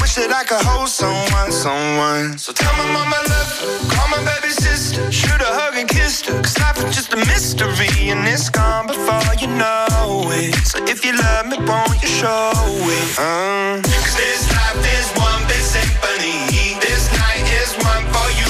wish 0.00 0.14
that 0.14 0.32
I 0.32 0.44
could 0.44 0.64
hold 0.64 0.88
someone, 0.88 1.52
someone. 1.52 2.38
So 2.38 2.52
tell 2.52 2.72
my 2.72 2.86
mama 2.92 3.20
love 3.28 3.50
call 3.92 4.08
my 4.08 4.22
baby 4.24 4.52
sister, 4.52 5.10
shoot 5.12 5.40
a 5.40 5.50
hug 5.58 5.76
and 5.76 5.88
kiss 5.88 6.22
her. 6.26 6.40
Cause 6.42 6.58
life 6.58 6.78
is 6.84 6.94
just 6.94 7.12
a 7.12 7.16
mystery 7.16 8.10
and 8.10 8.26
it's 8.26 8.48
gone 8.48 8.86
before 8.86 9.34
you 9.38 9.48
know 9.48 9.86
it. 10.32 10.54
So 10.66 10.78
if 10.84 11.04
you 11.04 11.12
love 11.16 11.46
me, 11.46 11.58
won't 11.68 12.00
you 12.02 12.08
show 12.08 12.52
it? 12.56 13.08
Uh. 13.18 13.80
Cause 13.82 14.16
this 14.16 14.42
life 14.56 14.82
is 14.96 15.06
one 15.16 15.42
big 15.48 15.62
symphony. 15.62 16.78
This 16.80 17.04
night 17.20 17.46
is 17.60 17.70
one 17.84 18.04
for 18.12 18.28
you 18.40 18.49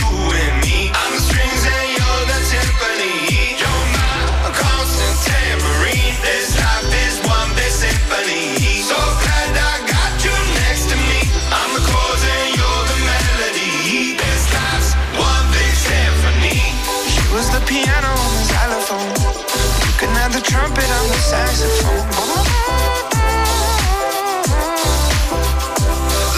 saxophone. 21.31 22.03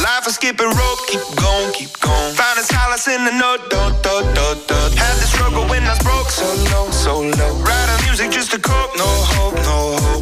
Life 0.04 0.26
is 0.26 0.34
skipping 0.34 0.68
rope, 0.68 1.00
keep 1.08 1.24
going, 1.40 1.72
keep 1.72 1.92
going. 2.00 2.34
Find 2.34 2.58
a 2.58 2.62
solace 2.62 3.08
in 3.08 3.24
the 3.24 3.32
note, 3.32 3.62
do, 3.72 3.80
do, 4.04 4.14
do, 4.36 4.46
do. 4.68 4.78
Had 5.00 5.14
the 5.16 5.28
struggle 5.32 5.64
when 5.66 5.82
I 5.84 5.94
was 5.96 6.02
broke, 6.04 6.30
so 6.30 6.46
low, 6.72 6.90
so 6.90 7.12
low. 7.20 7.52
Writing 7.64 8.00
music 8.06 8.30
just 8.30 8.50
to 8.52 8.58
cope, 8.58 8.92
no 8.96 9.08
hope, 9.32 9.54
no 9.70 9.96
hope. 10.04 10.21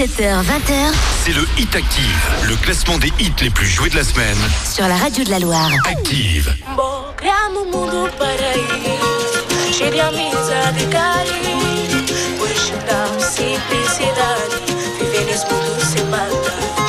17h, 0.00 0.44
20h. 0.44 0.94
C'est 1.26 1.34
le 1.34 1.42
Hit 1.58 1.76
Active, 1.76 2.30
le 2.48 2.56
classement 2.56 2.96
des 2.96 3.12
hits 3.18 3.34
les 3.42 3.50
plus 3.50 3.66
joués 3.66 3.90
de 3.90 3.96
la 3.96 4.02
semaine. 4.02 4.38
Sur 4.64 4.88
la 4.88 4.96
radio 4.96 5.24
de 5.24 5.28
la 5.28 5.38
Loire. 5.38 5.70
Active. 5.84 6.54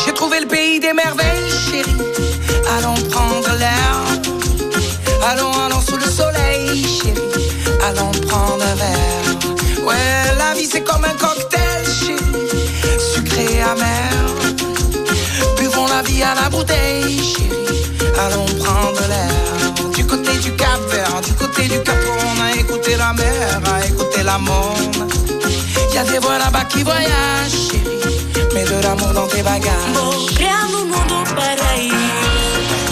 J'ai 0.05 0.13
trouvé 0.13 0.39
le 0.39 0.47
pays 0.47 0.79
des 0.79 0.93
merveilles, 0.93 1.51
chérie. 1.69 1.91
Allons 2.77 2.95
prendre 3.09 3.57
l'air. 3.59 4.05
Allons, 5.29 5.51
allons 5.65 5.81
sous 5.81 5.97
le 5.97 6.05
soleil, 6.09 6.85
chérie. 6.85 7.51
Allons 7.85 8.11
prendre 8.29 8.63
un 8.63 8.75
verre. 8.75 9.85
Ouais, 9.85 10.37
la 10.37 10.53
vie 10.53 10.65
c'est 10.65 10.85
comme 10.85 11.03
un 11.03 11.13
cocktail. 11.15 11.70
Amer. 13.71 14.11
Buvons 15.57 15.87
la 15.87 16.01
vie 16.01 16.21
à 16.23 16.35
la 16.35 16.49
bouteille, 16.49 17.23
chérie. 17.23 17.85
Allons 18.19 18.45
prendre 18.63 19.01
l'air. 19.07 19.91
Du 19.95 20.05
côté 20.05 20.33
du 20.39 20.51
Cap 20.55 20.81
Vert, 20.91 21.21
du 21.21 21.33
côté 21.33 21.69
du 21.69 21.79
Cap, 21.81 21.95
on 22.35 22.41
a 22.41 22.51
écouté 22.53 22.97
la 22.97 23.13
mer, 23.13 23.61
a 23.73 23.85
écouté 23.85 24.23
la 24.23 24.37
monde. 24.37 25.09
Y 25.93 25.97
a 25.97 26.03
des 26.03 26.19
voix 26.19 26.37
là-bas 26.37 26.65
qui 26.65 26.83
voyagent, 26.83 27.69
chérie. 27.69 28.53
Mets 28.53 28.65
de 28.65 28.83
l'amour 28.83 29.13
dans 29.13 29.27
tes 29.27 29.41
bagages. 29.41 29.93
No 29.95 30.85
mundo 30.85 31.23
paraíso 31.35 31.95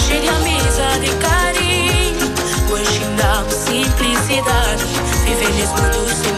Cheio 0.08 0.22
de 0.22 0.30
amizade 0.30 1.06
e 1.06 1.16
carinho 1.16 2.28
Hoje 2.72 3.02
dá 3.18 3.44
simplicidade 3.50 4.84
Viver 5.26 5.54
nesse 5.56 5.74
mundo 5.74 6.08
sem 6.22 6.34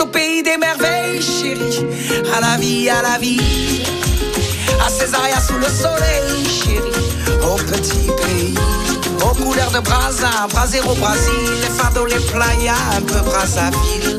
au 0.00 0.06
pays 0.06 0.42
des 0.42 0.56
merveilles, 0.56 1.20
chérie. 1.20 1.86
À 2.34 2.40
la 2.40 2.56
vie, 2.56 2.88
à 2.88 3.02
la 3.02 3.18
vie. 3.18 3.82
À 4.84 4.88
Césaria 4.88 5.40
sous 5.40 5.58
le 5.58 5.66
soleil, 5.66 6.46
chérie. 6.48 7.42
Au 7.42 7.56
petit 7.56 8.08
pays. 8.22 8.54
Aux 9.20 9.34
couleurs 9.34 9.70
de 9.70 9.80
Brasa, 9.80 10.46
Brasero 10.50 10.92
au 10.92 10.94
Brésil. 10.94 11.50
Les 11.62 11.68
fardeaux, 11.68 12.06
les 12.06 12.20
playas, 12.32 12.74
un 12.96 13.02
peu 13.02 13.20
Brazzaville. 13.20 14.18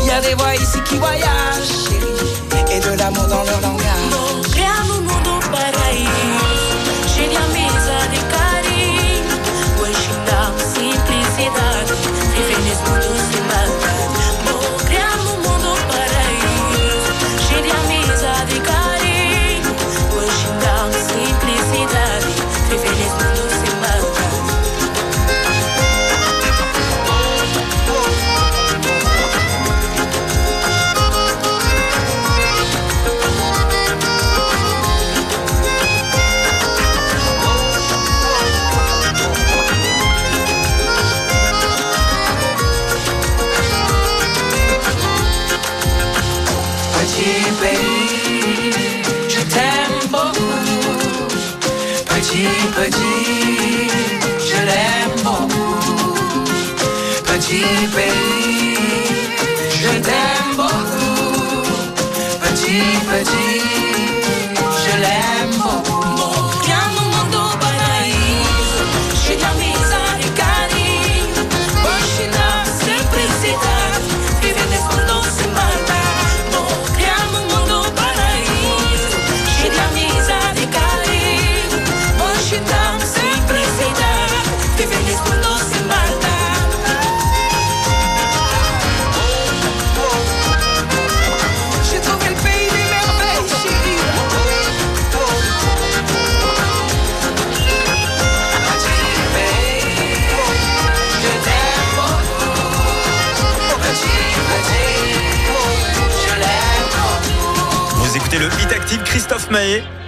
Il 0.00 0.06
y 0.06 0.10
a 0.10 0.20
des 0.20 0.34
voix 0.34 0.54
ici 0.54 0.78
qui 0.88 0.96
voyagent, 0.96 1.74
chérie. 1.86 2.76
Et 2.76 2.80
de 2.80 2.98
l'amour 2.98 3.26
dans 3.26 3.44
leur 3.44 3.60
langage. 3.60 3.84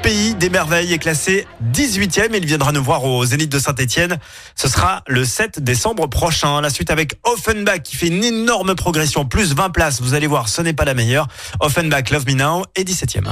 pays 0.06 0.36
des 0.36 0.50
merveilles 0.50 0.92
est 0.92 0.98
classé 0.98 1.48
18e. 1.72 2.28
Il 2.32 2.46
viendra 2.46 2.70
nous 2.70 2.84
voir 2.84 3.02
au 3.02 3.24
Zénith 3.24 3.50
de 3.50 3.58
Saint-Etienne. 3.58 4.18
Ce 4.54 4.68
sera 4.68 5.02
le 5.08 5.24
7 5.24 5.58
décembre 5.58 6.06
prochain. 6.06 6.60
La 6.60 6.70
suite 6.70 6.92
avec 6.92 7.14
Offenbach 7.24 7.82
qui 7.82 7.96
fait 7.96 8.06
une 8.06 8.22
énorme 8.22 8.76
progression, 8.76 9.24
plus 9.24 9.52
20 9.52 9.70
places. 9.70 10.00
Vous 10.00 10.14
allez 10.14 10.28
voir, 10.28 10.48
ce 10.48 10.62
n'est 10.62 10.74
pas 10.74 10.84
la 10.84 10.94
meilleure. 10.94 11.26
Offenbach, 11.58 12.10
Love 12.12 12.24
Me 12.28 12.34
Now 12.34 12.62
est 12.76 12.88
17e. 12.88 13.24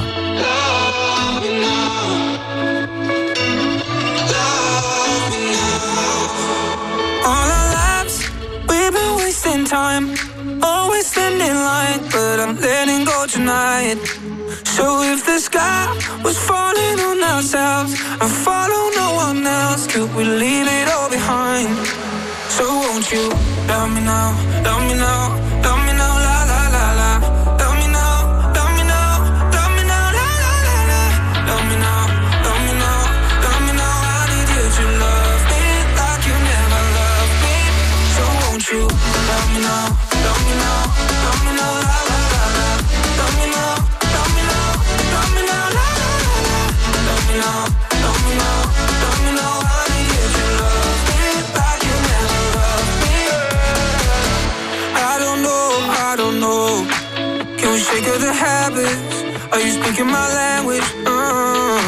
but 12.11 12.41
I'm 12.41 12.57
letting 12.57 13.05
go 13.05 13.27
tonight. 13.27 13.99
So 14.77 15.03
if 15.03 15.25
the 15.25 15.39
sky 15.39 15.87
was 16.25 16.37
falling 16.39 16.99
on 17.09 17.23
ourselves, 17.23 17.93
I 18.21 18.27
follow 18.47 18.83
no 19.01 19.09
one 19.27 19.47
else. 19.47 19.87
Could 19.87 20.15
we 20.15 20.25
leave 20.25 20.66
it 20.66 20.89
all 20.89 21.09
behind? 21.11 21.69
So 22.49 22.65
won't 22.65 23.11
you 23.12 23.29
love 23.69 23.91
me 23.95 24.01
now, 24.01 24.31
love 24.65 24.83
me 24.89 24.95
now, 24.95 25.23
love 25.62 25.79
me 25.84 25.84
sick 58.05 58.14
of 58.14 58.20
the 58.20 58.32
habits. 58.32 59.22
Are 59.52 59.60
you 59.60 59.70
speaking 59.70 60.06
my 60.06 60.26
language? 60.43 60.89
Uh, 61.06 61.81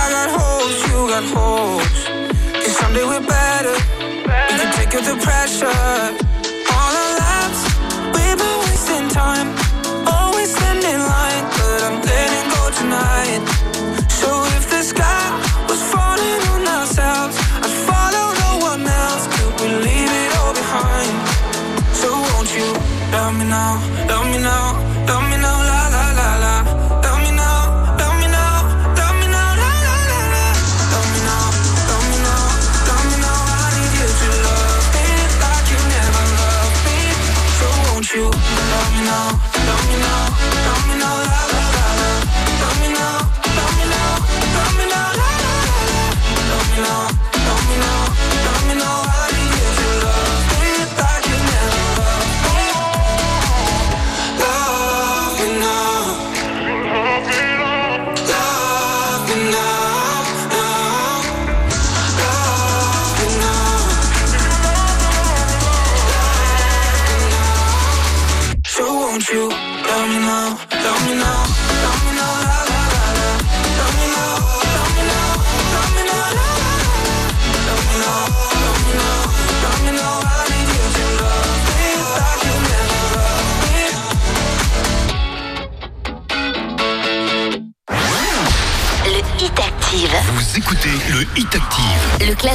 I 0.00 0.04
got 0.14 0.28
holes, 0.38 0.78
you 0.88 0.96
got 1.14 1.24
holes. 1.34 1.98
Cause 2.62 2.76
someday 2.80 3.04
we're 3.04 3.26
better. 3.26 3.76
We 4.48 4.54
can 4.58 4.70
take 4.78 4.94
out 4.94 5.04
the 5.10 5.16
pressure. 5.26 5.78
All 6.74 6.92
our 7.02 7.14
lives, 7.24 7.60
we've 8.14 8.38
been 8.42 8.58
wasting 8.66 9.08
time. 9.08 9.48
Always 10.06 10.50
standing 10.56 11.00
line, 11.12 11.44
but 11.58 11.80
I'm 11.86 11.98
letting 12.10 12.46
go 12.54 12.62
tonight. 12.80 13.42
So 14.20 14.28
if 14.56 14.64
the 14.70 14.82
sky 14.82 15.24
was 15.68 15.80
falling 15.92 16.42
on 16.54 16.62
ourselves, 16.78 17.36
I'd 17.64 17.76
follow 17.88 18.26
no 18.44 18.52
one 18.70 18.84
else. 18.86 19.24
Could 19.34 19.52
we 19.60 19.68
leave 19.88 20.12
it 20.22 20.30
all 20.38 20.54
behind? 20.62 21.14
So 22.00 22.08
won't 22.30 22.50
you 22.58 22.68
love 23.12 23.34
me 23.38 23.44
now? 23.44 23.93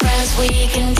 friends 0.00 0.38
we 0.38 0.48
can 0.68 0.99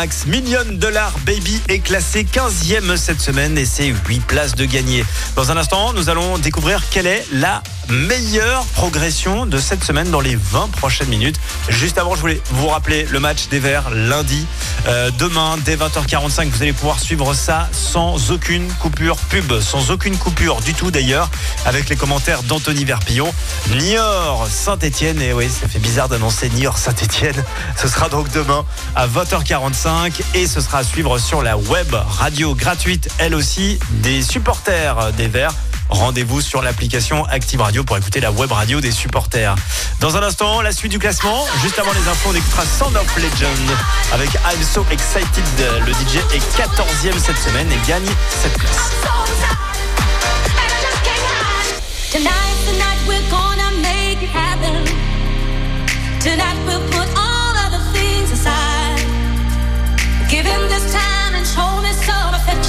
Max. 0.00 0.24
Million 0.24 0.64
Dollar 0.70 1.12
Baby 1.26 1.60
est 1.68 1.80
classé 1.80 2.24
15e 2.24 2.96
cette 2.96 3.20
semaine 3.20 3.58
et 3.58 3.66
c'est 3.66 3.88
8 3.88 4.20
places 4.20 4.54
de 4.54 4.64
gagné. 4.64 5.04
Dans 5.36 5.52
un 5.52 5.58
instant, 5.58 5.92
nous 5.92 6.08
allons 6.08 6.38
découvrir 6.38 6.82
quelle 6.90 7.06
est 7.06 7.26
la 7.34 7.62
meilleure 7.90 8.64
progression 8.66 9.44
de 9.44 9.58
cette 9.58 9.84
semaine 9.84 10.10
dans 10.10 10.20
les 10.20 10.36
20 10.36 10.70
prochaines 10.70 11.08
minutes. 11.08 11.36
Juste 11.68 11.98
avant, 11.98 12.14
je 12.14 12.20
voulais 12.20 12.40
vous 12.52 12.68
rappeler 12.68 13.06
le 13.10 13.20
match 13.20 13.48
des 13.48 13.58
Verts 13.58 13.90
lundi. 13.90 14.46
Euh, 14.86 15.10
demain, 15.18 15.58
dès 15.64 15.76
20h45, 15.76 16.48
vous 16.48 16.62
allez 16.62 16.72
pouvoir 16.72 16.98
suivre 17.00 17.34
ça 17.34 17.68
sans 17.72 18.30
aucune 18.30 18.68
coupure 18.74 19.16
pub, 19.16 19.60
sans 19.60 19.90
aucune 19.90 20.16
coupure 20.16 20.60
du 20.60 20.72
tout 20.72 20.90
d'ailleurs, 20.90 21.28
avec 21.66 21.88
les 21.88 21.96
commentaires 21.96 22.42
d'Anthony 22.44 22.84
Verpillon. 22.84 23.32
Niort, 23.68 24.46
Saint-Etienne. 24.48 25.20
Et 25.22 25.32
oui, 25.32 25.48
ça 25.48 25.68
fait 25.68 25.78
bizarre 25.78 26.08
d'annoncer 26.08 26.48
Niort, 26.50 26.78
Saint-Etienne. 26.78 27.44
Ce 27.76 27.88
sera 27.88 28.08
donc 28.08 28.30
demain 28.32 28.64
à 28.96 29.06
20h45 29.06 30.20
et 30.34 30.46
ce 30.46 30.60
sera 30.60 30.78
à 30.78 30.84
suivre 30.84 31.18
sur 31.18 31.42
la 31.42 31.56
web 31.56 31.94
radio 31.94 32.54
gratuite, 32.54 33.08
elle 33.18 33.34
aussi, 33.34 33.78
des 34.02 34.22
supporters 34.22 35.12
des 35.12 35.28
Verts. 35.28 35.54
Rendez-vous 35.90 36.40
sur 36.40 36.62
l'application 36.62 37.24
Active 37.24 37.60
Radio 37.60 37.82
pour 37.82 37.96
écouter 37.96 38.20
la 38.20 38.30
web 38.30 38.52
radio 38.52 38.80
des 38.80 38.92
supporters. 38.92 39.56
Dans 39.98 40.16
un 40.16 40.22
instant, 40.22 40.62
la 40.62 40.72
suite 40.72 40.92
du 40.92 41.00
classement. 41.00 41.44
Juste 41.62 41.78
avant 41.78 41.92
les 41.92 42.08
infos, 42.08 42.30
on 42.30 42.34
écoutera 42.34 42.64
Sound 42.64 42.96
of 42.96 43.16
Legend 43.16 43.76
avec 44.12 44.30
I'm 44.34 44.62
So 44.62 44.86
Excited. 44.90 45.44
Le 45.84 45.92
DJ 45.92 46.18
est 46.32 46.60
14e 46.60 47.18
cette 47.18 47.38
semaine 47.38 47.70
et 47.72 47.88
gagne 47.88 48.06
cette 48.40 48.56
place. 48.56 49.49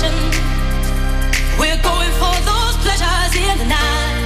passion. 0.02 0.14
We're 1.60 1.82
going 1.82 2.12
for 2.14 2.36
those 2.46 2.76
pleasures 2.78 3.36
in 3.36 3.58
the 3.58 3.66
night. 3.66 4.21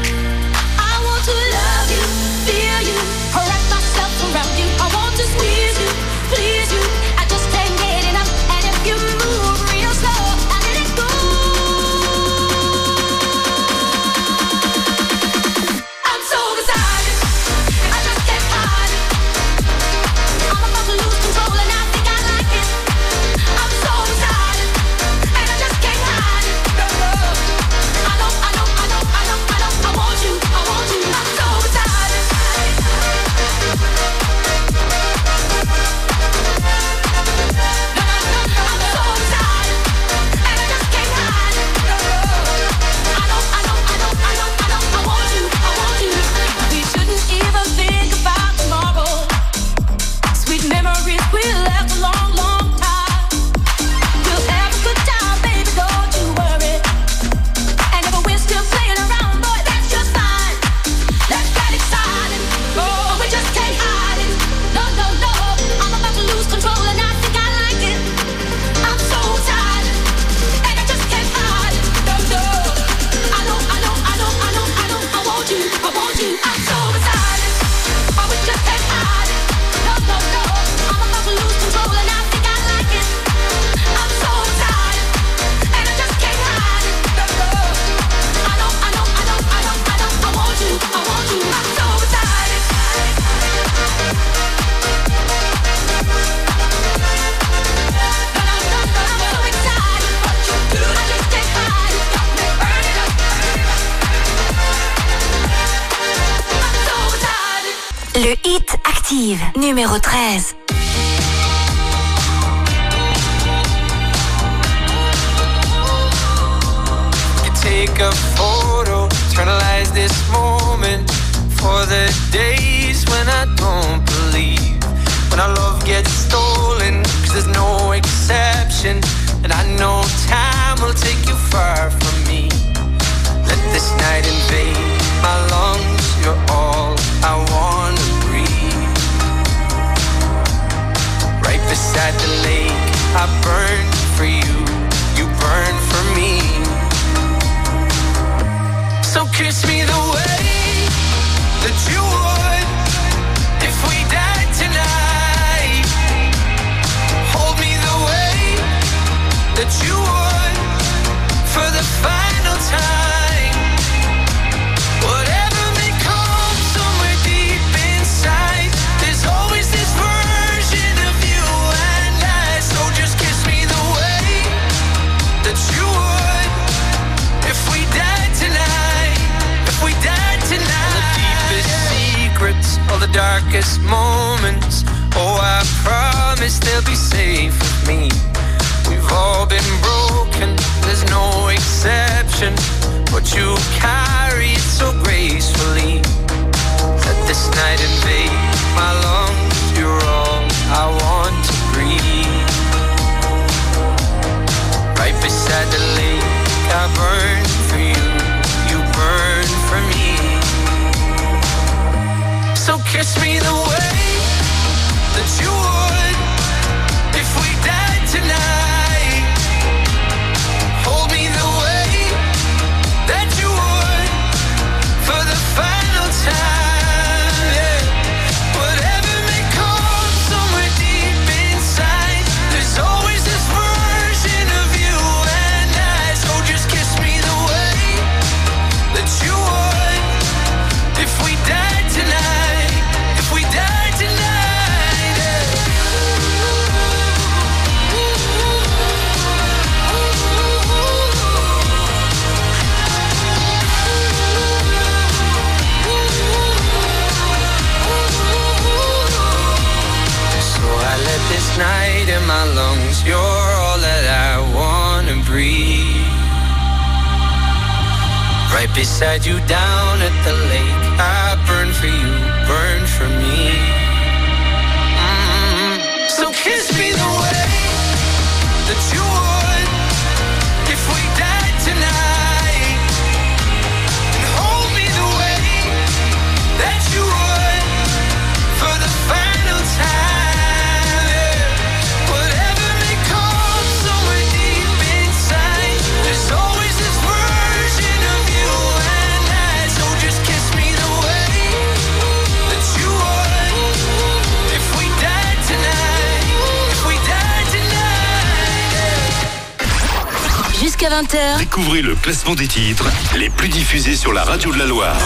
20h, 311.15 311.37
Découvrez 311.39 311.81
le 311.81 311.95
classement 311.95 312.35
des 312.35 312.47
titres 312.47 312.89
les 313.17 313.29
plus 313.29 313.47
diffusés 313.47 313.95
sur 313.95 314.11
la 314.11 314.23
radio 314.23 314.51
de 314.51 314.59
la 314.59 314.65
Loire. 314.65 314.97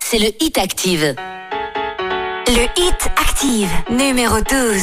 c'est 0.00 0.18
le 0.18 0.28
Hit 0.40 0.58
Active. 0.58 1.14
Le 2.48 2.64
Hit 2.76 3.08
Active, 3.16 3.70
numéro 3.90 4.40
12. 4.40 4.82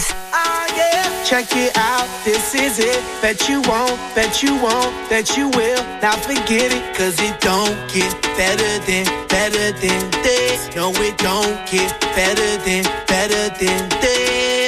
Check 1.24 1.56
it 1.56 1.78
out, 1.78 2.08
this 2.26 2.56
is 2.56 2.80
it. 2.80 3.00
Bet 3.22 3.48
you 3.48 3.62
won't, 3.62 3.96
bet 4.16 4.42
you 4.42 4.56
won't, 4.56 4.92
bet 5.10 5.38
you 5.38 5.50
will. 5.50 5.82
Now 6.02 6.18
forget 6.18 6.74
it, 6.74 6.98
cause 6.98 7.22
it 7.22 7.40
don't 7.40 7.76
get 7.94 8.12
better 8.36 8.80
than, 8.86 9.06
better 9.30 9.72
than 9.80 10.10
this. 10.24 10.76
No, 10.76 10.92
it 10.96 11.18
don't 11.20 11.58
get 11.72 11.94
better 12.16 12.58
than, 12.66 12.84
better 13.08 13.50
than 13.60 13.90
this. 14.02 14.61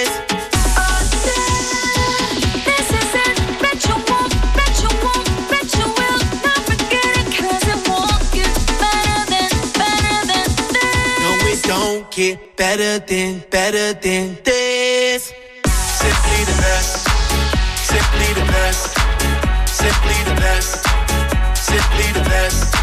Get 12.15 12.55
better 12.55 12.99
than, 12.99 13.43
better 13.49 13.93
than 13.99 14.37
this. 14.43 15.33
Simply 15.65 16.41
the 16.45 16.57
best. 16.61 17.07
Simply 17.89 18.29
the 18.39 18.45
best. 18.53 18.93
Simply 19.67 20.17
the 20.29 20.35
best. 20.37 20.85
Simply 21.57 22.07
the 22.13 22.23
best. 22.29 22.75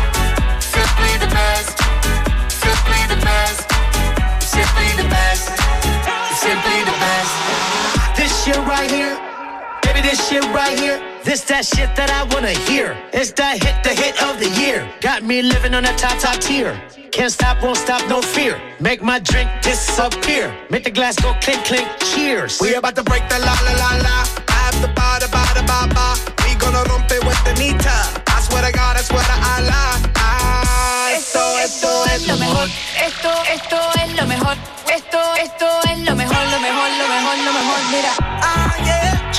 Simply 0.60 1.12
the 1.22 1.30
best. 1.30 1.78
Simply 2.50 3.02
the 3.06 3.20
best. 3.22 3.70
Simply 4.42 4.88
the 4.98 5.08
best. 5.08 5.46
Simply 6.42 6.78
the 6.90 6.96
best. 6.98 7.32
This 8.16 8.44
shit 8.44 8.58
right 8.66 8.90
here, 8.90 9.14
this 10.10 10.28
shit 10.28 10.44
right 10.52 10.76
here. 10.78 10.98
This 11.24 11.42
that 11.50 11.64
shit 11.64 11.90
that 11.94 12.10
I 12.10 12.22
wanna 12.34 12.54
hear. 12.68 12.96
It's 13.12 13.30
that 13.38 13.62
hit, 13.62 13.76
the 13.86 13.94
hit 13.94 14.14
of 14.26 14.40
the 14.42 14.50
year. 14.60 14.78
Got 15.00 15.22
me 15.22 15.42
living 15.42 15.74
on 15.74 15.84
a 15.84 15.94
top, 15.96 16.18
top 16.18 16.36
tier. 16.40 16.72
Can't 17.12 17.32
stop, 17.32 17.62
won't 17.62 17.76
stop, 17.76 18.02
no 18.08 18.20
fear. 18.20 18.54
Make 18.80 19.02
my 19.02 19.18
drink 19.18 19.48
disappear. 19.62 20.44
Make 20.70 20.84
the 20.84 20.90
glass 20.90 21.14
go 21.16 21.30
clink, 21.40 21.62
clink. 21.64 21.86
Cheers. 22.10 22.60
We 22.60 22.74
about 22.74 22.96
to 22.96 23.04
break 23.04 23.24
the 23.28 23.38
la 23.38 23.54
la 23.66 23.72
la 23.82 23.90
la. 24.06 24.16
After 24.66 24.90
ba 24.98 25.08
da 25.22 25.28
ba 25.34 25.42
da 25.56 25.62
ba 25.70 25.78
ba. 25.94 26.06
We 26.42 26.54
gonna 26.62 26.82
rompe 26.90 27.16
with 27.26 27.40
the 27.46 27.54
nita. 27.62 27.96
I 28.34 28.38
swear 28.46 28.62
to 28.66 28.72
God, 28.72 28.96
I 28.96 29.02
swear 29.02 29.22
to 29.22 29.36
Allah. 29.54 29.90
Ah, 30.16 31.14
esto, 31.14 31.42
esto 31.66 31.90
es 32.14 32.26
lo 32.26 32.34
mejor. 32.36 32.66
Esto, 33.06 33.30
esto 33.54 33.78
es 34.02 34.10
lo 34.18 34.26
mejor. 34.26 34.56
Esto, 34.56 34.56
esto 34.56 34.56
es 34.56 34.56
lo 34.56 34.56
mejor, 34.56 34.56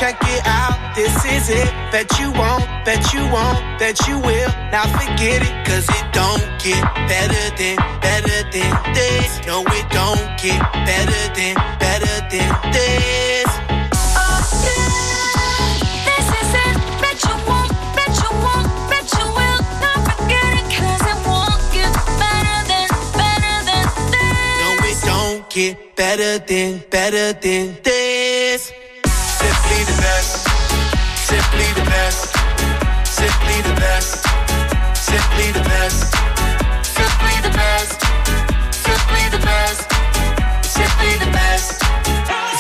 Check 0.02 0.18
it 0.23 0.41
out. 0.48 0.95
this 0.95 1.14
is 1.26 1.49
it. 1.49 1.69
Bet 1.91 2.10
you 2.18 2.32
won't, 2.32 2.65
bet 2.84 3.14
you 3.14 3.22
won't, 3.30 3.61
bet 3.78 3.99
you 4.07 4.18
will. 4.18 4.49
Now 4.73 4.88
forget 4.98 5.44
it, 5.45 5.53
cause 5.64 5.88
it 5.88 6.06
don't 6.11 6.41
get 6.57 6.82
better 7.06 7.56
than, 7.56 7.78
better 8.02 8.41
than 8.49 8.73
this. 8.95 9.45
No, 9.45 9.61
it 9.61 9.86
don't 9.91 10.26
get 10.41 10.60
better 10.90 11.22
than, 11.38 11.53
better 11.78 12.18
than 12.34 12.49
this. 12.73 13.45
This 16.10 16.28
is 16.41 16.49
it. 16.65 16.76
Bet 16.98 17.22
you 17.22 17.36
won't, 17.45 17.69
bet 17.94 18.14
you 18.23 18.32
won't, 18.41 18.68
bet 18.90 19.06
you 19.14 19.26
will. 19.38 19.61
Not 19.86 19.99
forget 20.10 20.49
it, 20.60 20.65
'cause 20.73 21.03
it 21.14 21.19
won't 21.30 21.61
get 21.78 21.94
better 25.95 26.40
than, 26.48 26.82
better 26.90 27.34
than 27.34 27.78
this. 27.84 28.72
Simply 29.72 29.85
the 29.85 30.02
best. 30.02 30.48
Simply 31.31 31.68
the 31.80 31.85
best. 31.89 32.35
Simply 33.07 33.61
the 33.61 33.73
best. 33.80 34.27
Simply 34.93 35.52
the 35.53 35.64
best. 35.64 36.11
Simply 36.84 37.35
the 37.39 37.52
best. 37.56 38.02
Simply 38.84 39.23
the 39.31 39.39
best. 39.39 39.81
Simply 40.76 41.14
the 41.23 41.31
best. 41.31 41.80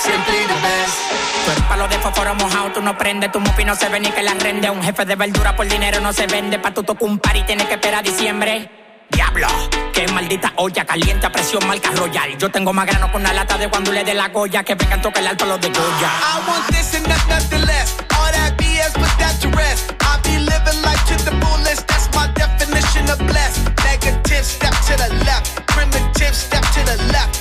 Simply 0.07 0.41
the 0.47 0.59
best. 0.63 0.97
Tú 1.43 1.51
eres 1.51 1.63
palo 1.63 1.87
de 1.89 1.99
fósforo 1.99 2.33
mojado, 2.35 2.71
tú 2.71 2.81
no 2.81 2.97
prendes, 2.97 3.29
tu 3.31 3.41
mufi 3.41 3.65
no 3.65 3.75
se 3.75 3.89
ve 3.89 3.99
ni 3.99 4.09
que 4.09 4.23
la 4.23 4.33
rende. 4.35 4.69
Un 4.69 4.81
jefe 4.81 5.03
de 5.03 5.15
verdura 5.17 5.53
por 5.53 5.67
dinero 5.67 5.99
no 5.99 6.13
se 6.13 6.27
vende, 6.27 6.59
pa' 6.59 6.73
tu 6.73 6.81
tocar 6.83 7.09
un 7.09 7.19
par 7.19 7.35
y 7.35 7.43
tienes 7.43 7.67
que 7.67 7.73
esperar 7.73 8.05
diciembre. 8.05 8.80
Diablo, 9.11 9.47
qué 9.93 10.07
maldita 10.07 10.53
olla 10.55 10.85
caliente 10.85 11.25
a 11.25 11.31
presión 11.31 11.65
marca 11.67 11.91
royal. 11.91 12.37
Yo 12.37 12.49
tengo 12.49 12.71
más 12.73 12.85
grano 12.85 13.11
con 13.11 13.21
una 13.21 13.33
lata 13.33 13.57
de 13.57 13.69
cuando 13.69 13.91
le 13.91 14.03
dé 14.03 14.13
la 14.13 14.29
goya 14.29 14.63
que 14.63 14.75
vengan 14.75 15.01
toca 15.01 15.19
el 15.19 15.27
alto 15.27 15.45
los 15.45 15.59
de 15.59 15.69
Goya. 15.69 16.11
I 16.21 16.47
want 16.47 16.67
this 16.71 16.93
and 16.95 17.07
not 17.07 17.27
nothing 17.27 17.65
less. 17.65 17.97
All 18.17 18.31
that 18.31 18.57
BS, 18.57 18.93
put 18.93 19.11
that 19.19 19.39
to 19.41 19.49
rest. 19.49 19.93
I 20.01 20.19
be 20.23 20.37
living 20.39 20.81
life 20.81 21.03
to 21.07 21.15
the 21.23 21.31
fullest. 21.45 21.87
That's 21.87 22.09
my 22.15 22.27
definition 22.33 23.09
of 23.09 23.19
blessed. 23.27 23.59
Negative, 23.83 24.45
step 24.45 24.73
to 24.87 24.95
the 24.97 25.13
left. 25.25 25.65
Primitive, 25.67 26.35
step 26.35 26.63
to 26.73 26.81
the 26.85 26.97
left. 27.11 27.40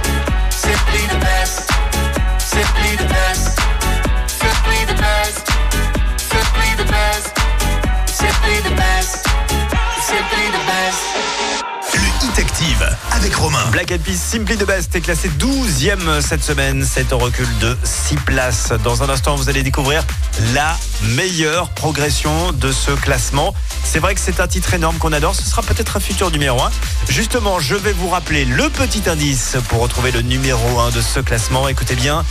avec 13.11 13.35
Romain. 13.35 13.63
Black 13.71 13.91
Eyed 13.91 14.01
Simply 14.15 14.57
the 14.57 14.65
Best 14.65 14.95
est 14.95 15.01
classé 15.01 15.29
12e 15.29 16.21
cette 16.21 16.43
semaine. 16.43 16.85
C'est 16.89 17.13
un 17.13 17.15
recul 17.15 17.47
de 17.59 17.77
6 17.83 18.15
places. 18.17 18.69
Dans 18.83 19.03
un 19.03 19.09
instant, 19.09 19.35
vous 19.35 19.49
allez 19.49 19.63
découvrir 19.63 20.03
la 20.53 20.77
meilleure 21.01 21.69
progression 21.69 22.51
de 22.51 22.71
ce 22.71 22.91
classement. 22.91 23.53
C'est 23.83 23.99
vrai 23.99 24.15
que 24.15 24.19
c'est 24.19 24.39
un 24.39 24.47
titre 24.47 24.73
énorme 24.73 24.97
qu'on 24.97 25.13
adore. 25.13 25.35
Ce 25.35 25.43
sera 25.43 25.61
peut-être 25.61 25.97
un 25.97 25.99
futur 25.99 26.31
numéro 26.31 26.61
1. 26.61 26.71
Justement, 27.09 27.59
je 27.59 27.75
vais 27.75 27.93
vous 27.93 28.09
rappeler 28.09 28.45
le 28.45 28.69
petit 28.69 29.03
indice 29.07 29.57
pour 29.69 29.81
retrouver 29.81 30.11
le 30.11 30.21
numéro 30.21 30.79
1 30.79 30.91
de 30.91 31.01
ce 31.01 31.19
classement. 31.19 31.67
Écoutez 31.67 31.95
bien. 31.95 32.23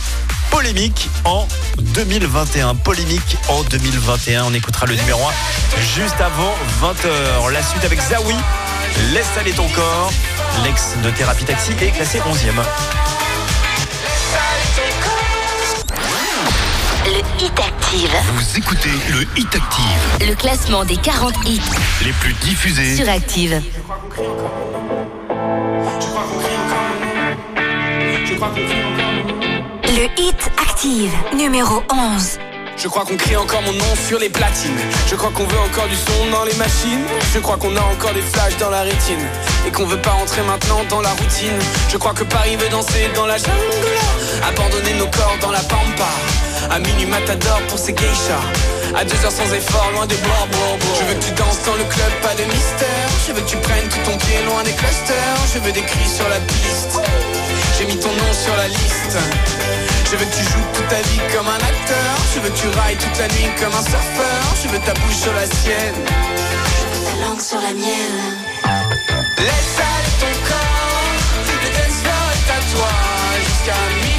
Polémique 0.49 1.09
en 1.23 1.47
2021. 1.77 2.75
Polémique 2.75 3.37
en 3.47 3.63
2021. 3.63 4.45
On 4.45 4.53
écoutera 4.53 4.85
le 4.85 4.95
numéro 4.95 5.21
1 5.27 5.31
juste 5.95 6.19
avant 6.19 6.55
20h. 6.81 7.51
La 7.51 7.63
suite 7.63 7.85
avec 7.85 8.01
Zawi. 8.01 8.35
Laisse 9.13 9.29
aller 9.37 9.51
ton 9.51 9.67
corps. 9.69 10.11
L'ex 10.63 10.95
de 11.03 11.09
Thérapie 11.11 11.45
Taxi 11.45 11.71
est 11.81 11.91
classé 11.91 12.19
11e. 12.19 12.61
Le 17.05 17.43
Hit 17.43 17.59
Active. 17.59 18.11
Vous 18.33 18.57
écoutez 18.57 18.89
le 19.09 19.21
Hit 19.37 19.55
Active. 19.55 20.27
Le 20.29 20.35
classement 20.35 20.85
des 20.85 20.97
40 20.97 21.33
hits 21.45 21.61
Les 22.05 22.13
plus 22.13 22.33
diffusés. 22.33 22.95
sur 22.95 23.09
Active. 23.09 23.61
Le 29.87 30.21
Hit 30.21 30.51
Active, 30.61 31.11
numéro 31.35 31.83
11. 31.91 32.39
Je 32.81 32.87
crois 32.87 33.05
qu'on 33.05 33.15
crie 33.15 33.35
encore 33.35 33.61
mon 33.61 33.73
nom 33.73 33.93
sur 34.07 34.17
les 34.17 34.29
platines. 34.29 34.81
Je 35.07 35.13
crois 35.13 35.29
qu'on 35.29 35.45
veut 35.45 35.59
encore 35.59 35.87
du 35.87 35.95
son 35.95 36.31
dans 36.31 36.43
les 36.45 36.53
machines. 36.55 37.05
Je 37.31 37.37
crois 37.37 37.55
qu'on 37.57 37.75
a 37.75 37.79
encore 37.79 38.11
des 38.13 38.23
flashs 38.23 38.57
dans 38.57 38.71
la 38.71 38.81
rétine. 38.81 39.21
Et 39.67 39.71
qu'on 39.71 39.85
veut 39.85 40.01
pas 40.01 40.13
entrer 40.13 40.41
maintenant 40.41 40.81
dans 40.89 41.01
la 41.01 41.11
routine. 41.11 41.59
Je 41.89 41.97
crois 41.97 42.15
que 42.15 42.23
Paris 42.23 42.55
veut 42.55 42.69
danser 42.69 43.07
dans 43.13 43.27
la 43.27 43.37
jungle. 43.37 43.85
Abandonner 44.49 44.95
nos 44.95 45.05
corps 45.05 45.37
dans 45.41 45.51
la 45.51 45.59
pampa. 45.59 46.09
À 46.71 46.79
minuit 46.79 47.05
matador 47.05 47.61
pour 47.69 47.77
ses 47.77 47.93
geishas. 47.93 48.41
À 48.95 49.05
deux 49.05 49.25
heures 49.25 49.31
sans 49.31 49.53
effort, 49.53 49.91
loin 49.93 50.07
des 50.07 50.17
bois. 50.17 50.47
Je 50.97 51.05
veux 51.05 51.13
que 51.13 51.23
tu 51.23 51.31
danses 51.33 51.61
dans 51.63 51.75
le 51.75 51.83
club, 51.83 52.11
pas 52.23 52.33
de 52.33 52.45
mystère. 52.45 53.09
Je 53.27 53.33
veux 53.33 53.41
que 53.41 53.49
tu 53.49 53.57
prennes 53.57 53.89
tout 53.89 54.09
ton 54.09 54.17
pied 54.17 54.41
loin 54.47 54.63
des 54.63 54.73
clusters. 54.73 55.37
Je 55.53 55.59
veux 55.59 55.71
des 55.71 55.83
cris 55.83 56.09
sur 56.09 56.27
la 56.27 56.39
piste. 56.39 56.99
J'ai 57.77 57.85
mis 57.85 57.97
ton 57.97 58.09
nom 58.09 58.33
sur 58.33 58.55
la 58.57 58.67
liste. 58.67 59.17
Je 60.11 60.17
veux 60.17 60.25
que 60.25 60.35
tu 60.35 60.43
joues 60.43 60.65
toute 60.73 60.87
ta 60.89 61.01
vie 61.03 61.21
comme 61.33 61.47
un 61.47 61.55
acteur. 61.55 62.11
Je 62.35 62.41
veux 62.41 62.49
que 62.49 62.57
tu 62.57 62.67
railles 62.79 62.97
toute 62.97 63.17
la 63.17 63.29
nuit 63.29 63.47
comme 63.57 63.73
un 63.73 63.81
surfeur. 63.81 64.43
Je 64.61 64.67
veux 64.67 64.79
ta 64.79 64.93
bouche 64.99 65.15
sur 65.15 65.33
la 65.33 65.45
sienne. 65.45 65.95
Je 65.95 66.99
veux 66.99 67.05
ta 67.05 67.25
langue 67.25 67.39
sur 67.39 67.61
la 67.61 67.71
mienne. 67.71 68.35
Laisse 69.37 69.77
aller 69.79 70.11
ton 70.19 70.49
corps. 70.49 70.81
À 72.51 72.75
toi. 72.75 72.89
Jusqu'à 73.39 74.10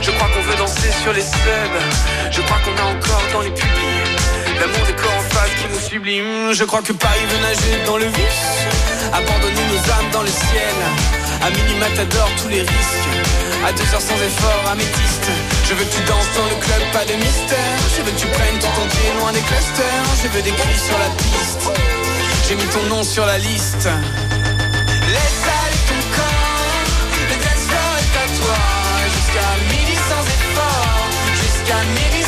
Je 0.00 0.10
crois 0.10 0.28
qu'on 0.28 0.42
veut 0.42 0.56
danser 0.56 0.90
sur 1.02 1.12
les 1.12 1.22
subs. 1.22 1.80
Je 2.30 2.40
crois 2.42 2.58
qu'on 2.64 2.76
a 2.82 2.86
encore 2.96 3.22
dans 3.32 3.40
les 3.42 3.50
publics 3.50 4.24
l'amour 4.60 4.86
des 4.86 4.94
corps 4.94 5.18
en 5.18 5.34
face 5.34 5.50
qui 5.60 5.66
nous 5.68 5.80
sublime. 5.80 6.52
Je 6.52 6.64
crois 6.64 6.82
que 6.82 6.92
Paris 6.92 7.26
veut 7.28 7.42
nager 7.42 7.84
dans 7.86 7.96
le 7.96 8.06
vice. 8.06 8.50
Abandonner 9.12 9.64
nos 9.72 9.82
âmes 9.92 10.10
dans 10.12 10.22
le 10.22 10.28
ciel. 10.28 10.76
À 11.42 11.50
minuit 11.50 11.78
matador, 11.78 12.28
tous 12.40 12.48
les 12.48 12.60
risques. 12.60 13.10
À 13.66 13.72
deux 13.72 13.88
heures 13.94 14.00
sans 14.00 14.16
effort, 14.16 14.62
améthyste. 14.70 15.28
Je 15.68 15.74
veux 15.74 15.84
que 15.84 15.94
tu 15.94 16.02
danses 16.04 16.32
dans 16.36 16.48
le 16.48 16.56
club, 16.64 16.82
pas 16.92 17.04
de 17.04 17.14
mystère. 17.14 17.78
Je 17.96 18.02
veux 18.02 18.12
que 18.12 18.20
tu 18.20 18.26
prennes 18.26 18.58
ton 18.60 18.86
pied 18.94 19.10
loin 19.18 19.32
des 19.32 19.40
clusters. 19.40 20.04
Je 20.22 20.28
veux 20.28 20.42
des 20.42 20.52
cris 20.52 20.78
sur 20.78 20.98
la 20.98 21.10
piste. 21.22 21.64
J'ai 22.48 22.56
mis 22.56 22.68
ton 22.72 22.82
nom 22.94 23.02
sur 23.02 23.26
la 23.26 23.38
liste. 23.38 23.88
Laisse 25.14 25.42
aller 25.60 25.82
ton 25.88 26.00
corps. 26.16 26.54
Le 27.28 27.36
est 27.36 28.16
à 28.22 28.26
toi. 28.38 28.73
got 31.66 31.86
niggas 31.96 32.23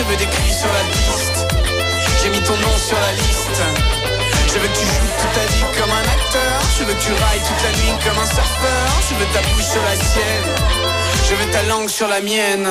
je 0.00 0.04
veux 0.04 0.16
des 0.16 0.26
cuits 0.26 0.52
sur 0.52 0.72
la 0.72 0.84
piste. 0.92 1.46
J'ai 2.22 2.30
mis 2.30 2.40
ton 2.40 2.56
nom 2.56 2.76
sur 2.78 2.98
la 2.98 3.12
liste. 3.12 3.60
Je 4.48 4.58
veux 4.58 4.68
que 4.68 4.78
tu 4.78 4.86
joues 4.86 5.12
toute 5.20 5.32
ta 5.34 5.46
vie 5.52 5.64
comme 5.78 5.90
un 5.90 6.06
acteur. 6.16 6.60
Je 6.78 6.84
veux 6.84 6.94
que 6.94 7.02
tu 7.02 7.12
railles 7.12 7.42
toute 7.46 7.62
la 7.62 7.72
nuit 7.78 7.94
comme 8.04 8.18
un 8.18 8.26
surfeur. 8.26 8.88
Je 9.08 9.14
veux 9.14 9.26
ta 9.34 9.40
bouche 9.48 9.64
sur 9.64 9.82
la 9.82 9.96
sienne. 9.96 10.50
Je 11.28 11.34
veux 11.34 11.50
ta 11.52 11.62
langue 11.64 11.88
sur 11.88 12.08
la 12.08 12.20
mienne. 12.20 12.66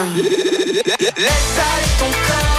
Ton 2.00 2.12
corps. 2.28 2.59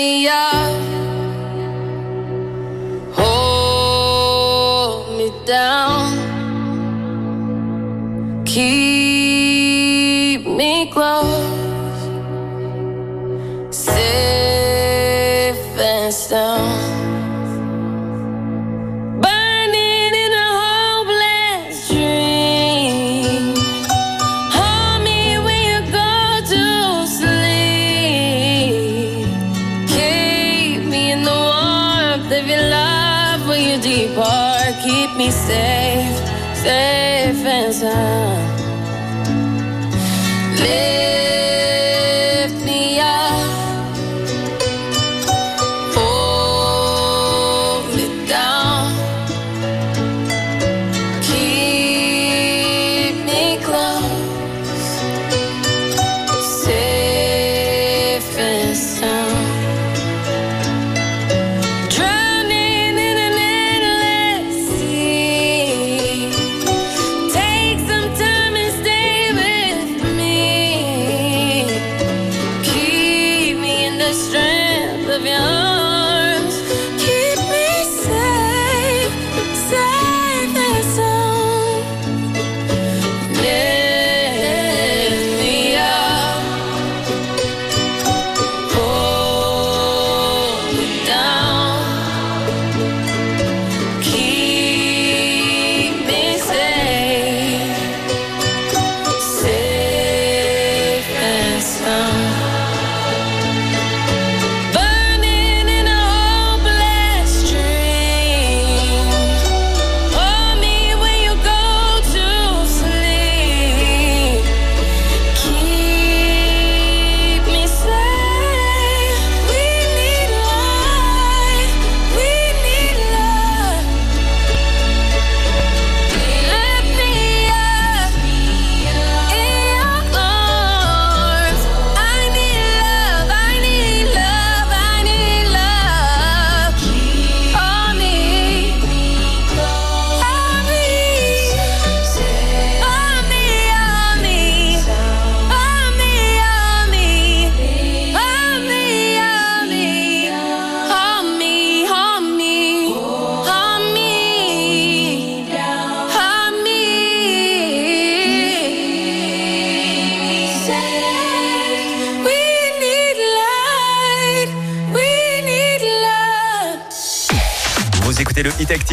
me 0.00 0.28
up, 0.28 0.79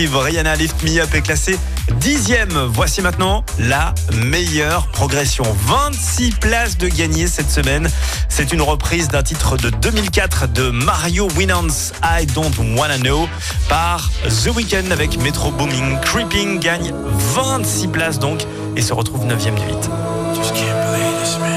Rihanna 0.06 0.56
Lift 0.56 0.84
Me 0.84 1.00
Up 1.02 1.14
est 1.16 1.22
classé 1.22 1.58
dixième. 2.00 2.54
Voici 2.72 3.02
maintenant 3.02 3.44
la 3.58 3.96
meilleure 4.26 4.88
progression. 4.88 5.44
26 5.66 6.32
places 6.34 6.78
de 6.78 6.88
gagné 6.88 7.26
cette 7.26 7.50
semaine. 7.50 7.90
C'est 8.30 8.54
une 8.54 8.62
reprise 8.62 9.08
d'un 9.08 9.24
titre 9.24 9.58
de 9.58 9.72
2004 9.72 10.50
de 10.50 10.70
Mario 10.70 11.28
Winans, 11.36 11.92
I 12.04 12.28
Don't 12.28 12.54
Wanna 12.78 13.00
Know, 13.00 13.28
par 13.70 14.12
The 14.44 14.56
Weeknd 14.56 14.92
avec 14.92 15.18
Metro 15.18 15.50
Booming. 15.50 16.00
Creeping 16.02 16.60
gagne 16.60 16.94
26 17.34 17.88
places 17.88 18.20
donc 18.20 18.46
et 18.76 18.82
se 18.84 18.94
retrouve 18.94 19.26
9 19.26 19.44
du 19.44 19.50
hit. 19.50 19.90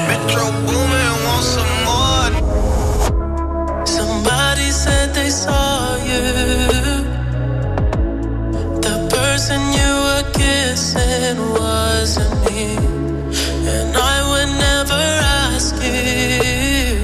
Metro 0.07 0.51
Boomin 0.65 1.20
kissing 11.31 11.53
wasn't 11.53 12.33
me. 12.45 12.75
And 13.67 13.95
I 13.95 14.21
would 14.29 14.51
never 14.59 15.03
ask 15.53 15.75
you. 15.75 16.99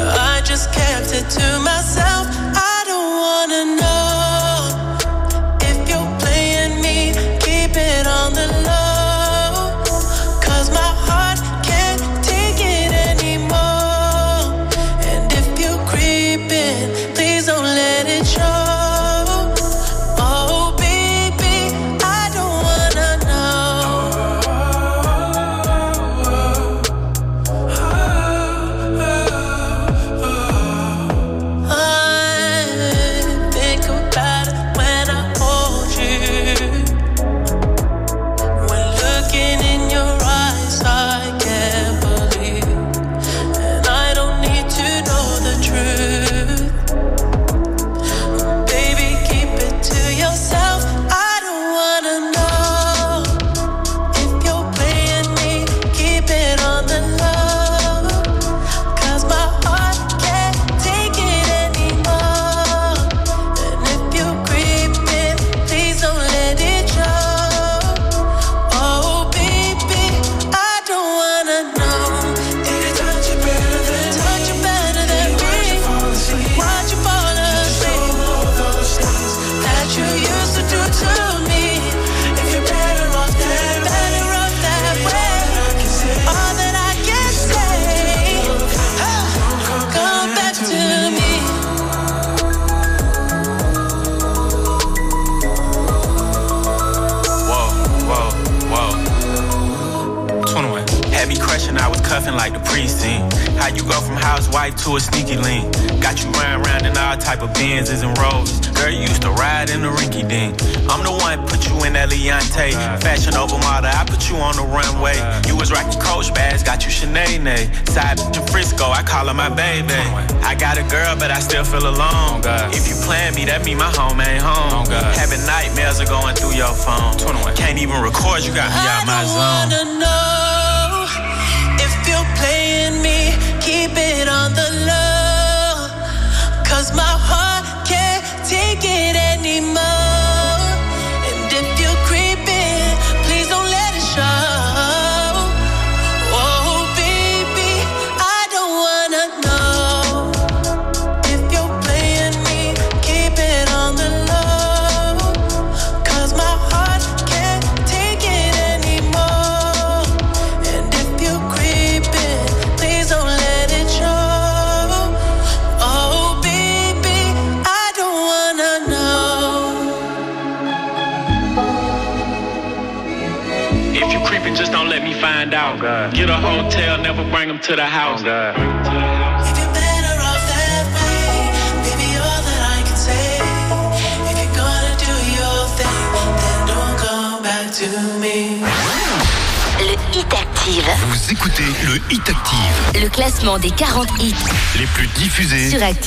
I 0.00 0.40
just 0.44 0.72
kept 0.72 1.12
it 1.12 1.28
to 1.30 1.58
myself. 1.60 1.81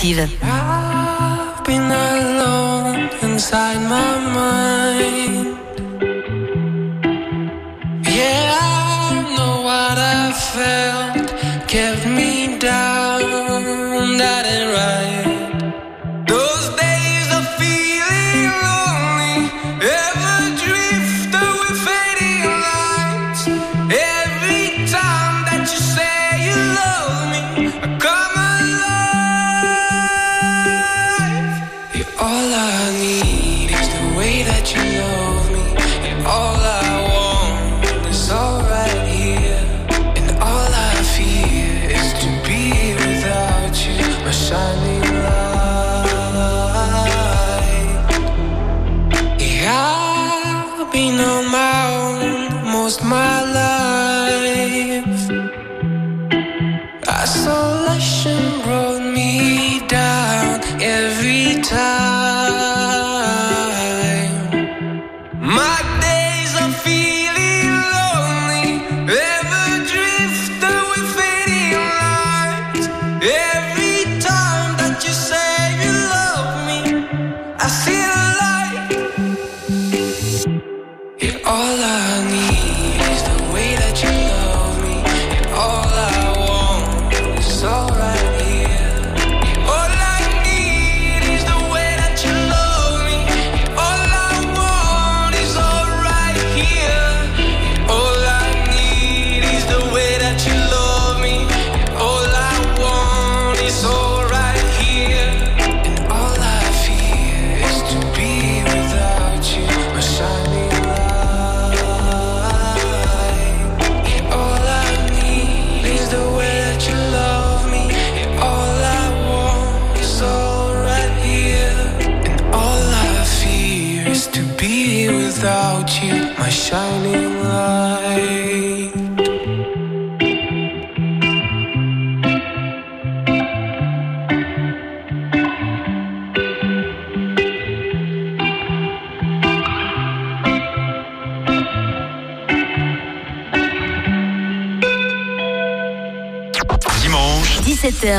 Perspektive. 0.05 0.44
color 81.75 82.04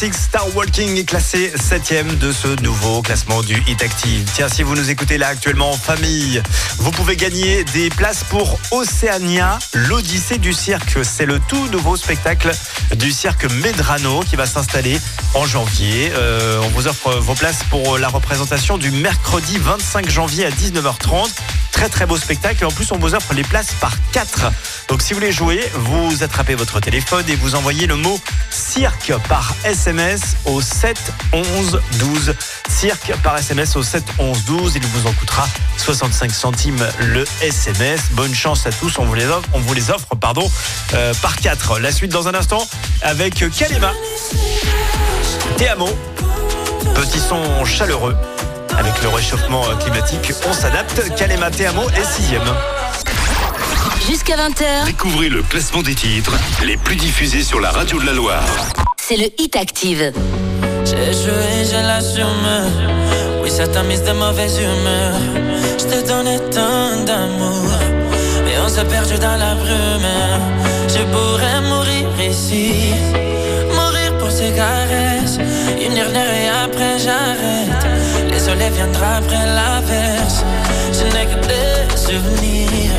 Star 0.00 0.56
Walking 0.56 0.96
est 0.96 1.04
classé 1.04 1.52
7ème 1.54 2.16
de 2.16 2.32
ce 2.32 2.48
nouveau 2.62 3.02
classement 3.02 3.42
du 3.42 3.62
Hit 3.66 3.82
Active. 3.82 4.26
Tiens, 4.32 4.48
si 4.48 4.62
vous 4.62 4.74
nous 4.74 4.88
écoutez 4.88 5.18
là 5.18 5.28
actuellement 5.28 5.72
en 5.72 5.76
famille, 5.76 6.42
vous 6.78 6.90
pouvez 6.90 7.16
gagner 7.16 7.64
des 7.64 7.90
places 7.90 8.24
pour 8.24 8.58
Océania, 8.70 9.58
l'Odyssée 9.74 10.38
du 10.38 10.54
cirque. 10.54 11.00
C'est 11.02 11.26
le 11.26 11.38
tout 11.38 11.68
nouveau 11.68 11.96
spectacle 11.96 12.50
du 12.96 13.12
cirque 13.12 13.44
Medrano 13.44 14.20
qui 14.20 14.36
va 14.36 14.46
s'installer 14.46 14.98
en 15.34 15.44
janvier. 15.44 16.10
Euh, 16.14 16.62
on 16.64 16.68
vous 16.68 16.88
offre 16.88 17.16
vos 17.16 17.34
places 17.34 17.62
pour 17.68 17.98
la 17.98 18.08
représentation 18.08 18.78
du 18.78 18.90
mercredi 18.90 19.58
25 19.58 20.08
janvier 20.08 20.46
à 20.46 20.50
19h30. 20.50 21.28
Très 21.72 21.90
très 21.90 22.06
beau 22.06 22.16
spectacle 22.16 22.62
et 22.62 22.66
en 22.66 22.70
plus 22.70 22.90
on 22.90 22.98
vous 22.98 23.14
offre 23.14 23.34
les 23.34 23.44
places 23.44 23.74
par 23.80 23.92
4. 24.12 24.50
Donc 24.90 25.02
si 25.02 25.12
vous 25.12 25.20
voulez 25.20 25.30
jouer, 25.30 25.70
vous 25.74 26.24
attrapez 26.24 26.56
votre 26.56 26.80
téléphone 26.80 27.24
et 27.28 27.36
vous 27.36 27.54
envoyez 27.54 27.86
le 27.86 27.94
mot 27.94 28.18
cirque 28.50 29.12
par 29.28 29.54
SMS 29.62 30.36
au 30.46 30.60
7 30.60 31.12
11 31.32 31.80
12. 32.00 32.34
Cirque 32.68 33.12
par 33.22 33.38
SMS 33.38 33.76
au 33.76 33.84
7 33.84 34.02
11 34.18 34.44
12. 34.46 34.72
Il 34.74 34.84
vous 34.84 35.06
en 35.06 35.12
coûtera 35.12 35.46
65 35.76 36.32
centimes 36.32 36.84
le 36.98 37.24
SMS. 37.40 38.00
Bonne 38.14 38.34
chance 38.34 38.66
à 38.66 38.72
tous. 38.72 38.98
On 38.98 39.04
vous 39.04 39.14
les 39.14 39.26
offre, 39.26 39.48
on 39.52 39.60
vous 39.60 39.74
les 39.74 39.92
offre 39.92 40.16
pardon, 40.16 40.50
euh, 40.94 41.14
par 41.22 41.36
4. 41.36 41.78
La 41.78 41.92
suite 41.92 42.10
dans 42.10 42.26
un 42.26 42.34
instant 42.34 42.66
avec 43.02 43.48
Kalema. 43.56 43.92
Te 45.56 45.64
amo. 45.68 45.88
Petit 46.96 47.20
son 47.20 47.64
chaleureux. 47.64 48.16
Avec 48.76 49.00
le 49.04 49.08
réchauffement 49.08 49.62
climatique, 49.78 50.32
on 50.48 50.52
s'adapte. 50.52 51.14
Kalema 51.14 51.52
Te 51.52 51.62
amo 51.62 51.88
est 51.90 52.04
sixième. 52.04 52.42
Jusqu'à 54.10 54.34
20h, 54.34 54.86
Découvrez 54.86 55.28
le 55.28 55.40
classement 55.40 55.82
des 55.82 55.94
titres 55.94 56.36
les 56.66 56.76
plus 56.76 56.96
diffusés 56.96 57.42
sur 57.42 57.60
la 57.60 57.70
radio 57.70 58.00
de 58.00 58.06
la 58.06 58.12
Loire. 58.12 58.44
c'est 58.96 59.16
le 59.16 59.26
Hit 59.38 59.54
Active. 59.54 60.12
J'ai 60.84 61.12
joué, 61.12 61.64
je 61.64 61.76
l'assume. 61.86 62.50
Oui, 63.40 63.48
ça 63.52 63.68
t'a 63.68 63.84
mise 63.84 64.02
de 64.02 64.10
mauvaise 64.10 64.58
humeur. 64.58 65.14
Je 65.78 65.84
te 65.84 66.08
donnais 66.08 66.40
tant 66.50 67.04
d'amour. 67.06 67.70
Et 68.52 68.58
on 68.58 68.68
s'est 68.68 68.84
perdu 68.84 69.14
dans 69.14 69.36
la 69.36 69.54
brume. 69.54 70.10
Je 70.88 71.02
pourrais 71.12 71.60
mourir 71.60 72.08
ici. 72.28 72.92
Mourir 73.72 74.18
pour 74.18 74.32
ces 74.32 74.50
caresses. 74.50 75.38
Une 75.80 75.94
dernière 75.94 76.34
et 76.34 76.48
après 76.64 76.98
j'arrête. 76.98 77.86
Le 78.32 78.38
soleil 78.40 78.72
viendra 78.72 79.18
après 79.18 79.46
l'averse. 79.46 80.42
Je 80.92 81.04
n'ai 81.04 81.26
que 81.26 81.46
des 81.46 81.96
souvenirs. 81.96 82.89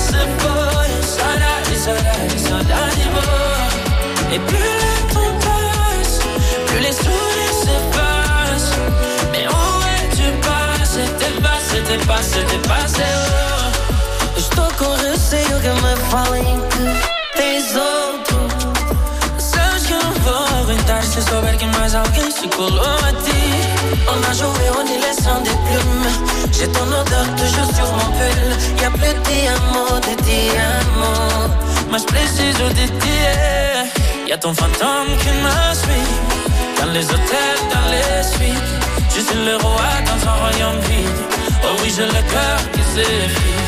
Se 0.00 0.16
fue, 0.38 0.88
saudade, 1.02 1.76
saudade, 1.84 2.38
saudade 2.38 3.06
boa. 3.12 4.32
Et 4.32 4.38
plus 4.38 4.58
le 4.58 4.94
temps 5.12 5.34
passe, 5.40 6.16
plus 6.66 6.80
les 6.80 6.92
sourires 6.92 7.56
s'effacent. 7.62 8.76
Mais 9.32 9.46
où 9.46 9.64
es-tu 9.96 10.28
passé? 10.40 11.02
T'es 11.18 11.32
passé, 11.42 11.76
t'es 11.86 12.00
passé, 12.06 12.38
t'es 12.48 12.68
passé, 12.68 13.06
oh. 13.14 14.38
Estou 14.38 14.68
com 14.78 14.96
se 21.20 21.30
souber 21.30 21.56
que 21.56 21.66
mais 21.78 21.94
alguém 21.94 22.30
se 22.30 22.46
colou 22.48 22.80
a. 22.80 23.10
On 24.08 24.30
a 24.30 24.32
joué 24.32 24.68
au 24.70 25.22
sans 25.22 25.40
des 25.40 25.50
plumes. 25.50 26.08
J'ai 26.52 26.68
ton 26.68 26.86
odeur 26.86 27.26
toujours 27.36 27.70
sur 27.74 27.88
mon 27.92 28.10
pull. 28.16 28.80
Y'a 28.80 28.90
plus 28.90 29.14
de 29.14 29.20
diamants, 29.28 30.00
de 30.00 30.14
diamants. 30.22 31.50
Mas 31.90 32.04
preciso 32.04 32.68
de 32.68 32.86
ti. 33.00 33.18
Y'a 34.28 34.38
ton 34.38 34.54
fantôme 34.54 35.10
qui 35.20 35.30
me 35.44 35.74
suit. 35.74 36.10
Dans 36.78 36.90
les 36.92 37.04
hôtels, 37.04 37.62
dans 37.72 37.86
les 37.90 38.22
suites. 38.22 38.72
Je 39.14 39.20
suis 39.20 39.44
le 39.44 39.56
roi 39.56 39.90
dans 40.06 40.20
un 40.28 40.34
royaume 40.42 40.80
vide. 40.88 41.20
Oh 41.64 41.76
oui, 41.82 41.92
j'ai 41.94 42.06
le 42.06 42.22
cœur 42.32 42.58
qui 42.72 42.82
s'effrite. 42.92 43.60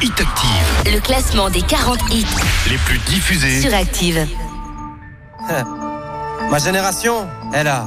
Hit 0.00 0.12
Active. 0.20 0.92
Le 0.94 1.00
classement 1.00 1.50
des 1.50 1.62
40 1.62 1.98
hits 2.10 2.26
Les 2.68 2.76
plus 2.78 2.98
diffusés. 3.00 3.60
sur 3.60 3.74
Active. 3.74 4.26
Ma 6.50 6.58
génération, 6.58 7.26
elle 7.52 7.68
a, 7.68 7.86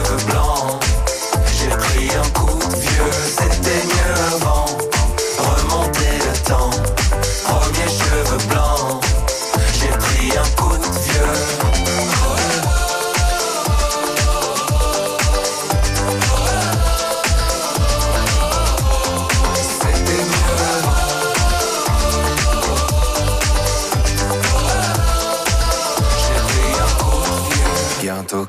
cheveux 8.41 8.70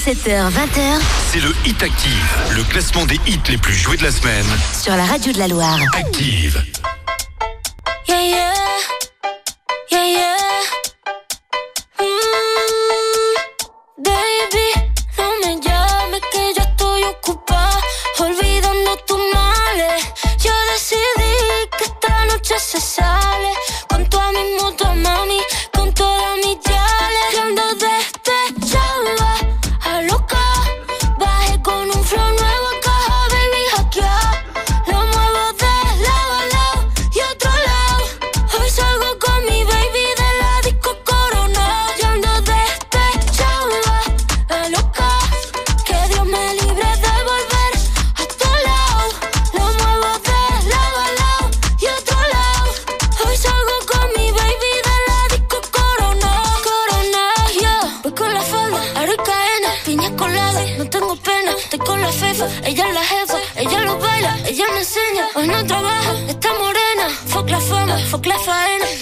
17h-20h, 0.00 0.98
c'est 1.30 1.40
le 1.40 1.54
Hit 1.66 1.82
Active, 1.82 2.36
le 2.56 2.62
classement 2.64 3.04
des 3.04 3.20
hits 3.26 3.38
les 3.50 3.58
plus 3.58 3.74
joués 3.74 3.98
de 3.98 4.04
la 4.04 4.10
semaine. 4.10 4.46
Sur 4.82 4.96
la 4.96 5.04
radio 5.04 5.30
de 5.30 5.38
la 5.38 5.46
Loire. 5.46 5.78
Active. 5.92 6.64
Yeah, 8.08 8.22
yeah. 8.22 8.54
Yeah, 9.92 10.06
yeah. 10.06 10.36
Se 22.62 22.78
sale. 22.78 23.69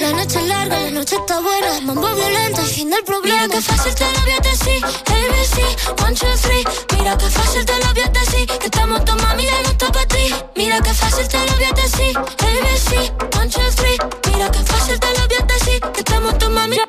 La 0.01 0.13
noche 0.13 0.39
es 0.39 0.47
larga, 0.47 0.81
la 0.81 0.91
noche 0.91 1.17
está 1.17 1.41
buena. 1.41 1.81
Mambo 1.83 2.15
violento, 2.15 2.61
el 2.61 2.67
fin 2.67 2.91
del 2.91 3.05
problema. 3.05 3.43
Mira 3.43 3.55
que 3.55 3.63
fácil 3.63 3.95
te 3.95 4.05
lo 4.05 4.21
voy 4.21 4.33
a 4.33 4.41
decir. 4.41 4.85
ABC, 4.85 6.03
one, 6.03 6.15
two, 6.15 6.27
three. 6.43 6.65
Mira 6.97 7.17
que 7.17 7.27
fácil 7.31 7.65
te 7.65 7.79
lo 7.79 7.95
voy 7.95 8.03
a. 8.03 8.59
Que 8.59 8.67
estamos 8.67 9.05
tu 9.05 9.13
mami, 9.17 9.45
ya 9.45 9.63
no 9.63 9.71
está. 9.71 9.93
Mira 10.57 10.81
que 10.81 10.95
fácil 10.95 11.29
te 11.29 11.39
lo 11.39 11.53
voy 11.55 11.65
a. 11.65 11.69
ABC, 11.69 12.01
one, 13.37 13.51
two, 13.51 13.61
three. 13.77 13.99
Mira 14.33 14.51
que 14.51 14.59
fácil 14.59 15.01
te 15.01 15.07
lo 15.07 15.29
voy. 15.29 15.93
Que 15.93 16.01
estamos 16.01 16.39
tu 16.39 16.51
mami, 16.51 16.77
ya. 16.77 16.89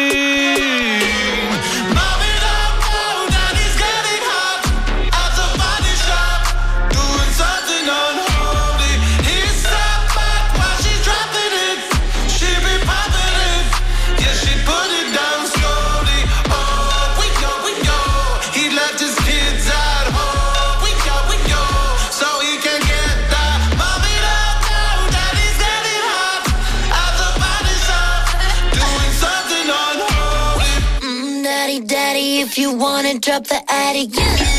Drop 33.31 33.47
the 33.47 33.73
attic, 33.73 34.11
give 34.11 34.50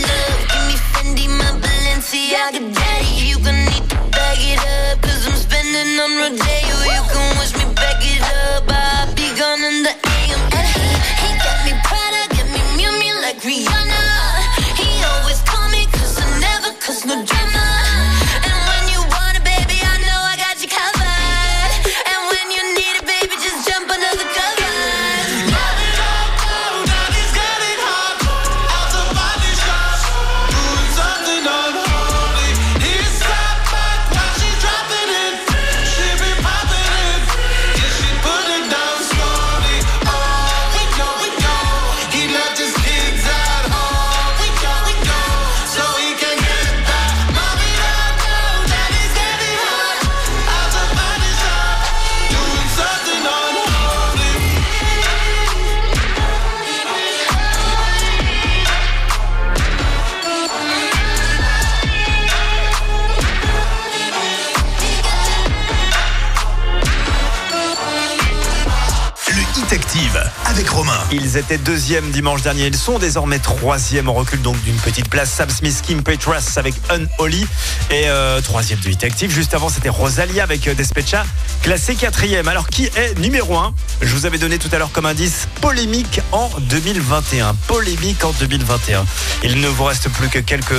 Ils 71.11 71.39
étaient 71.39 71.57
deuxième 71.57 72.11
dimanche 72.11 72.43
dernier. 72.43 72.67
Ils 72.67 72.77
sont 72.77 72.99
désormais 72.99 73.39
troisième. 73.39 74.09
On 74.09 74.13
recule 74.13 74.43
donc 74.43 74.61
d'une 74.65 74.77
petitite 74.77 75.09
place. 75.09 75.31
Sam 75.31 75.49
Smith, 75.49 75.81
Kim 75.83 76.03
Petras 76.03 76.53
avec 76.57 76.75
Unholy. 76.91 77.47
Et 77.91 78.09
euh, 78.09 78.41
troisième 78.43 78.79
de 78.81 78.91
Hit 78.91 79.03
Active. 79.03 79.31
Juste 79.31 79.55
avant, 79.55 79.71
c'était 79.71 79.89
Rosalia 79.89 80.43
avec 80.43 80.69
euh, 80.69 80.75
Despecha. 80.75 81.25
Classé 81.63 81.95
quatrième. 81.95 82.49
Alors, 82.49 82.69
qui 82.69 82.87
est 82.97 83.19
numéro 83.19 83.57
un? 83.57 83.75
Je 84.03 84.15
vous 84.15 84.27
avais 84.27 84.39
donné 84.39 84.59
tout 84.59 84.69
à 84.73 84.79
l'heure 84.79 84.93
comme 84.93 85.07
indice 85.07 85.49
polémique 85.63 86.21
en 86.33 86.51
2021. 86.59 87.55
Polémique 87.67 88.23
en 88.25 88.33
2021. 88.33 89.07
Il 89.45 89.59
ne 89.61 89.69
vous 89.69 89.85
reste 89.85 90.11
plus 90.11 90.29
que 90.29 90.39
quelques 90.39 90.73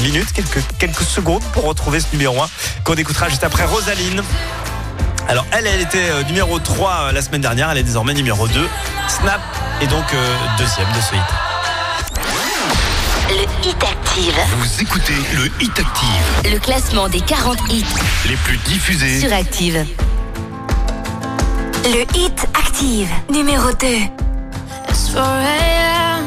minutes, 0.00 0.32
quelques, 0.34 0.62
quelques 0.78 1.04
secondes 1.04 1.42
pour 1.54 1.64
retrouver 1.64 2.00
ce 2.00 2.06
numéro 2.12 2.42
un 2.42 2.48
qu'on 2.84 2.94
écoutera 2.94 3.28
juste 3.30 3.44
après 3.44 3.64
Rosaline. 3.64 4.22
Alors 5.28 5.46
elle, 5.52 5.66
elle 5.66 5.80
était 5.80 6.10
euh, 6.10 6.22
numéro 6.24 6.58
3 6.58 6.90
euh, 6.90 7.12
la 7.12 7.22
semaine 7.22 7.40
dernière, 7.40 7.70
elle 7.70 7.78
est 7.78 7.82
désormais 7.82 8.14
numéro 8.14 8.48
2. 8.48 8.68
Snap 9.08 9.40
est 9.80 9.86
donc 9.86 10.04
euh, 10.14 10.36
deuxième 10.58 10.88
de 10.88 11.00
ce 11.00 11.14
hit. 11.14 11.22
Le 13.30 13.66
Hit 13.66 13.82
Active. 13.82 14.34
Vous 14.58 14.82
écoutez 14.82 15.14
le 15.34 15.46
Hit 15.62 15.78
Active. 15.78 16.52
Le 16.52 16.58
classement 16.58 17.08
des 17.08 17.20
40 17.20 17.58
hits 17.70 17.84
les 18.28 18.36
plus 18.36 18.58
diffusés 18.58 19.20
sur 19.20 19.32
Active. 19.32 19.86
Le 21.84 22.02
Hit 22.16 22.46
Active, 22.58 23.08
numéro 23.30 23.72
2. 23.72 23.86
It's 24.88 25.08
4 25.14 25.20
a.m. 25.22 26.26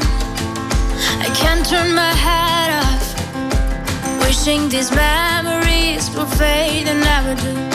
I 1.22 1.30
can't 1.36 1.64
turn 1.68 1.94
my 1.94 2.14
head 2.14 2.82
off. 2.82 4.26
Wishing 4.26 4.68
these 4.70 4.92
memories 4.92 6.10
will 6.16 6.26
fade 6.26 6.88
and 6.88 7.02
never 7.02 7.36
do. 7.36 7.75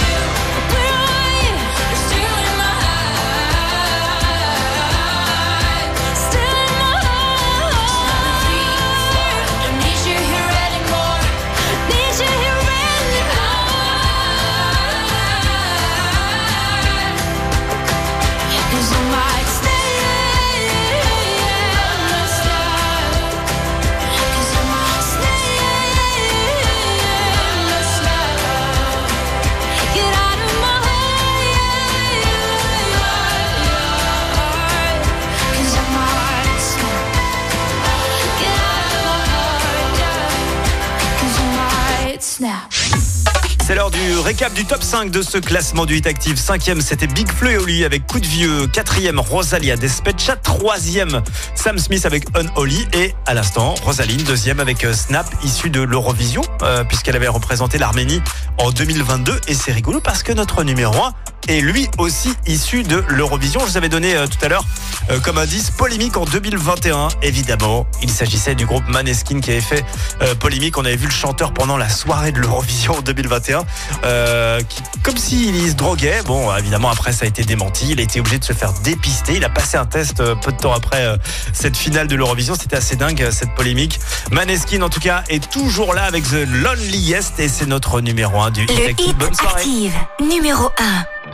C'est 43.63 43.75
l'heure 43.75 43.91
du 43.91 44.17
récap 44.17 44.53
du 44.53 44.65
top 44.65 44.81
5 44.81 45.11
de 45.11 45.21
ce 45.21 45.37
classement 45.37 45.85
du 45.85 45.95
Hit 45.95 46.07
Active. 46.07 46.35
Cinquième, 46.37 46.81
c'était 46.81 47.05
Big 47.05 47.31
Flo 47.31 47.49
et 47.49 47.57
Oli 47.57 47.85
avec 47.85 48.07
Coup 48.07 48.19
de 48.19 48.25
Vieux. 48.25 48.67
Quatrième, 48.67 49.19
Rosalia 49.19 49.77
Despecha. 49.77 50.35
Troisième, 50.35 51.21
Sam 51.53 51.77
Smith 51.77 52.05
avec 52.05 52.25
Unholy. 52.35 52.87
Et 52.93 53.13
à 53.27 53.35
l'instant, 53.35 53.75
Rosaline, 53.83 54.23
deuxième 54.23 54.59
avec 54.59 54.83
euh, 54.83 54.93
Snap, 54.93 55.27
issue 55.43 55.69
de 55.69 55.81
l'Eurovision, 55.81 56.41
euh, 56.63 56.83
puisqu'elle 56.83 57.15
avait 57.15 57.27
représenté 57.27 57.77
l'Arménie 57.77 58.21
en 58.57 58.71
2022. 58.71 59.39
Et 59.47 59.53
c'est 59.53 59.71
rigolo 59.71 60.01
parce 60.01 60.23
que 60.23 60.33
notre 60.33 60.63
numéro 60.63 60.95
1 60.95 61.13
est 61.47 61.61
lui 61.61 61.87
aussi 61.97 62.33
issu 62.47 62.83
de 62.83 63.03
l'Eurovision. 63.07 63.59
Je 63.61 63.71
vous 63.71 63.77
avais 63.77 63.89
donné 63.89 64.15
euh, 64.15 64.27
tout 64.27 64.43
à 64.43 64.47
l'heure 64.47 64.63
euh, 65.09 65.19
comme 65.19 65.37
indice 65.37 65.71
polémique 65.71 66.17
en 66.17 66.25
2021. 66.25 67.09
Évidemment, 67.21 67.85
il 68.01 68.09
s'agissait 68.09 68.55
du 68.55 68.65
groupe 68.65 68.87
Maneskin 68.87 69.39
qui 69.39 69.51
avait 69.51 69.61
fait 69.61 69.83
euh, 70.21 70.35
polémique. 70.35 70.77
On 70.77 70.85
avait 70.85 70.95
vu 70.95 71.05
le 71.07 71.11
chanteur 71.11 71.53
pendant 71.53 71.77
la 71.77 71.89
soirée 71.89 72.31
de 72.31 72.39
l'Eurovision 72.39 72.97
en 72.97 73.01
2021, 73.01 73.63
euh, 74.05 74.61
qui, 74.67 74.81
comme 75.03 75.17
s'il 75.17 75.69
se 75.69 75.73
droguait. 75.75 76.21
Bon, 76.25 76.55
évidemment, 76.55 76.89
après, 76.89 77.11
ça 77.11 77.25
a 77.25 77.27
été 77.27 77.43
démenti. 77.43 77.87
Il 77.89 77.99
a 77.99 78.03
été 78.03 78.19
obligé 78.19 78.39
de 78.39 78.43
se 78.43 78.53
faire 78.53 78.73
dépister. 78.83 79.35
Il 79.35 79.45
a 79.45 79.49
passé 79.49 79.77
un 79.77 79.85
test 79.85 80.17
peu 80.17 80.51
de 80.51 80.57
temps 80.57 80.73
après 80.73 81.17
cette 81.53 81.77
finale 81.77 82.07
de 82.07 82.15
l'Eurovision. 82.15 82.55
C'était 82.59 82.77
assez 82.77 82.95
dingue, 82.95 83.29
cette 83.31 83.53
polémique. 83.55 83.99
Maneskin, 84.31 84.81
en 84.81 84.89
tout 84.89 84.99
cas, 84.99 85.23
est 85.29 85.49
toujours 85.51 85.93
là 85.93 86.03
avec 86.03 86.23
The 86.23 86.45
Loneliest 86.47 87.39
et 87.39 87.47
c'est 87.47 87.65
notre 87.65 88.01
numéro 88.01 88.39
1 88.41 88.51
du 88.51 88.63
Hit 88.63 88.69
Le 88.77 88.89
hit 88.91 89.17
Bonne 89.17 89.33
soirée. 89.33 89.55
active 89.61 89.93
numéro 90.21 90.69
1. 90.77 91.30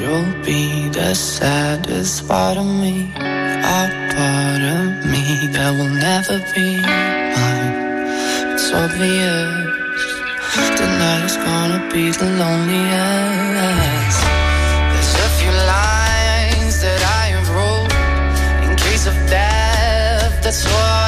You'll 0.00 0.32
be 0.44 0.88
the 0.90 1.12
saddest 1.14 2.28
part 2.28 2.56
of 2.56 2.66
me, 2.66 3.10
a 3.16 3.82
part 4.14 4.62
of 4.78 4.86
me 5.10 5.24
that 5.54 5.70
will 5.76 5.94
never 6.08 6.38
be 6.54 6.68
mine. 6.80 7.74
It's 8.54 8.72
obvious 8.72 9.68
tonight 10.78 11.24
is 11.24 11.36
gonna 11.36 11.80
be 11.92 12.10
the 12.10 12.30
loneliest. 12.40 14.20
There's 14.92 15.14
a 15.26 15.30
few 15.38 15.54
lines 15.76 16.74
that 16.84 17.02
I 17.20 17.24
have 17.34 17.48
wrote 17.56 17.92
in 18.64 18.76
case 18.76 19.06
of 19.06 19.16
death. 19.28 20.32
That's 20.44 20.64
what 20.64 21.07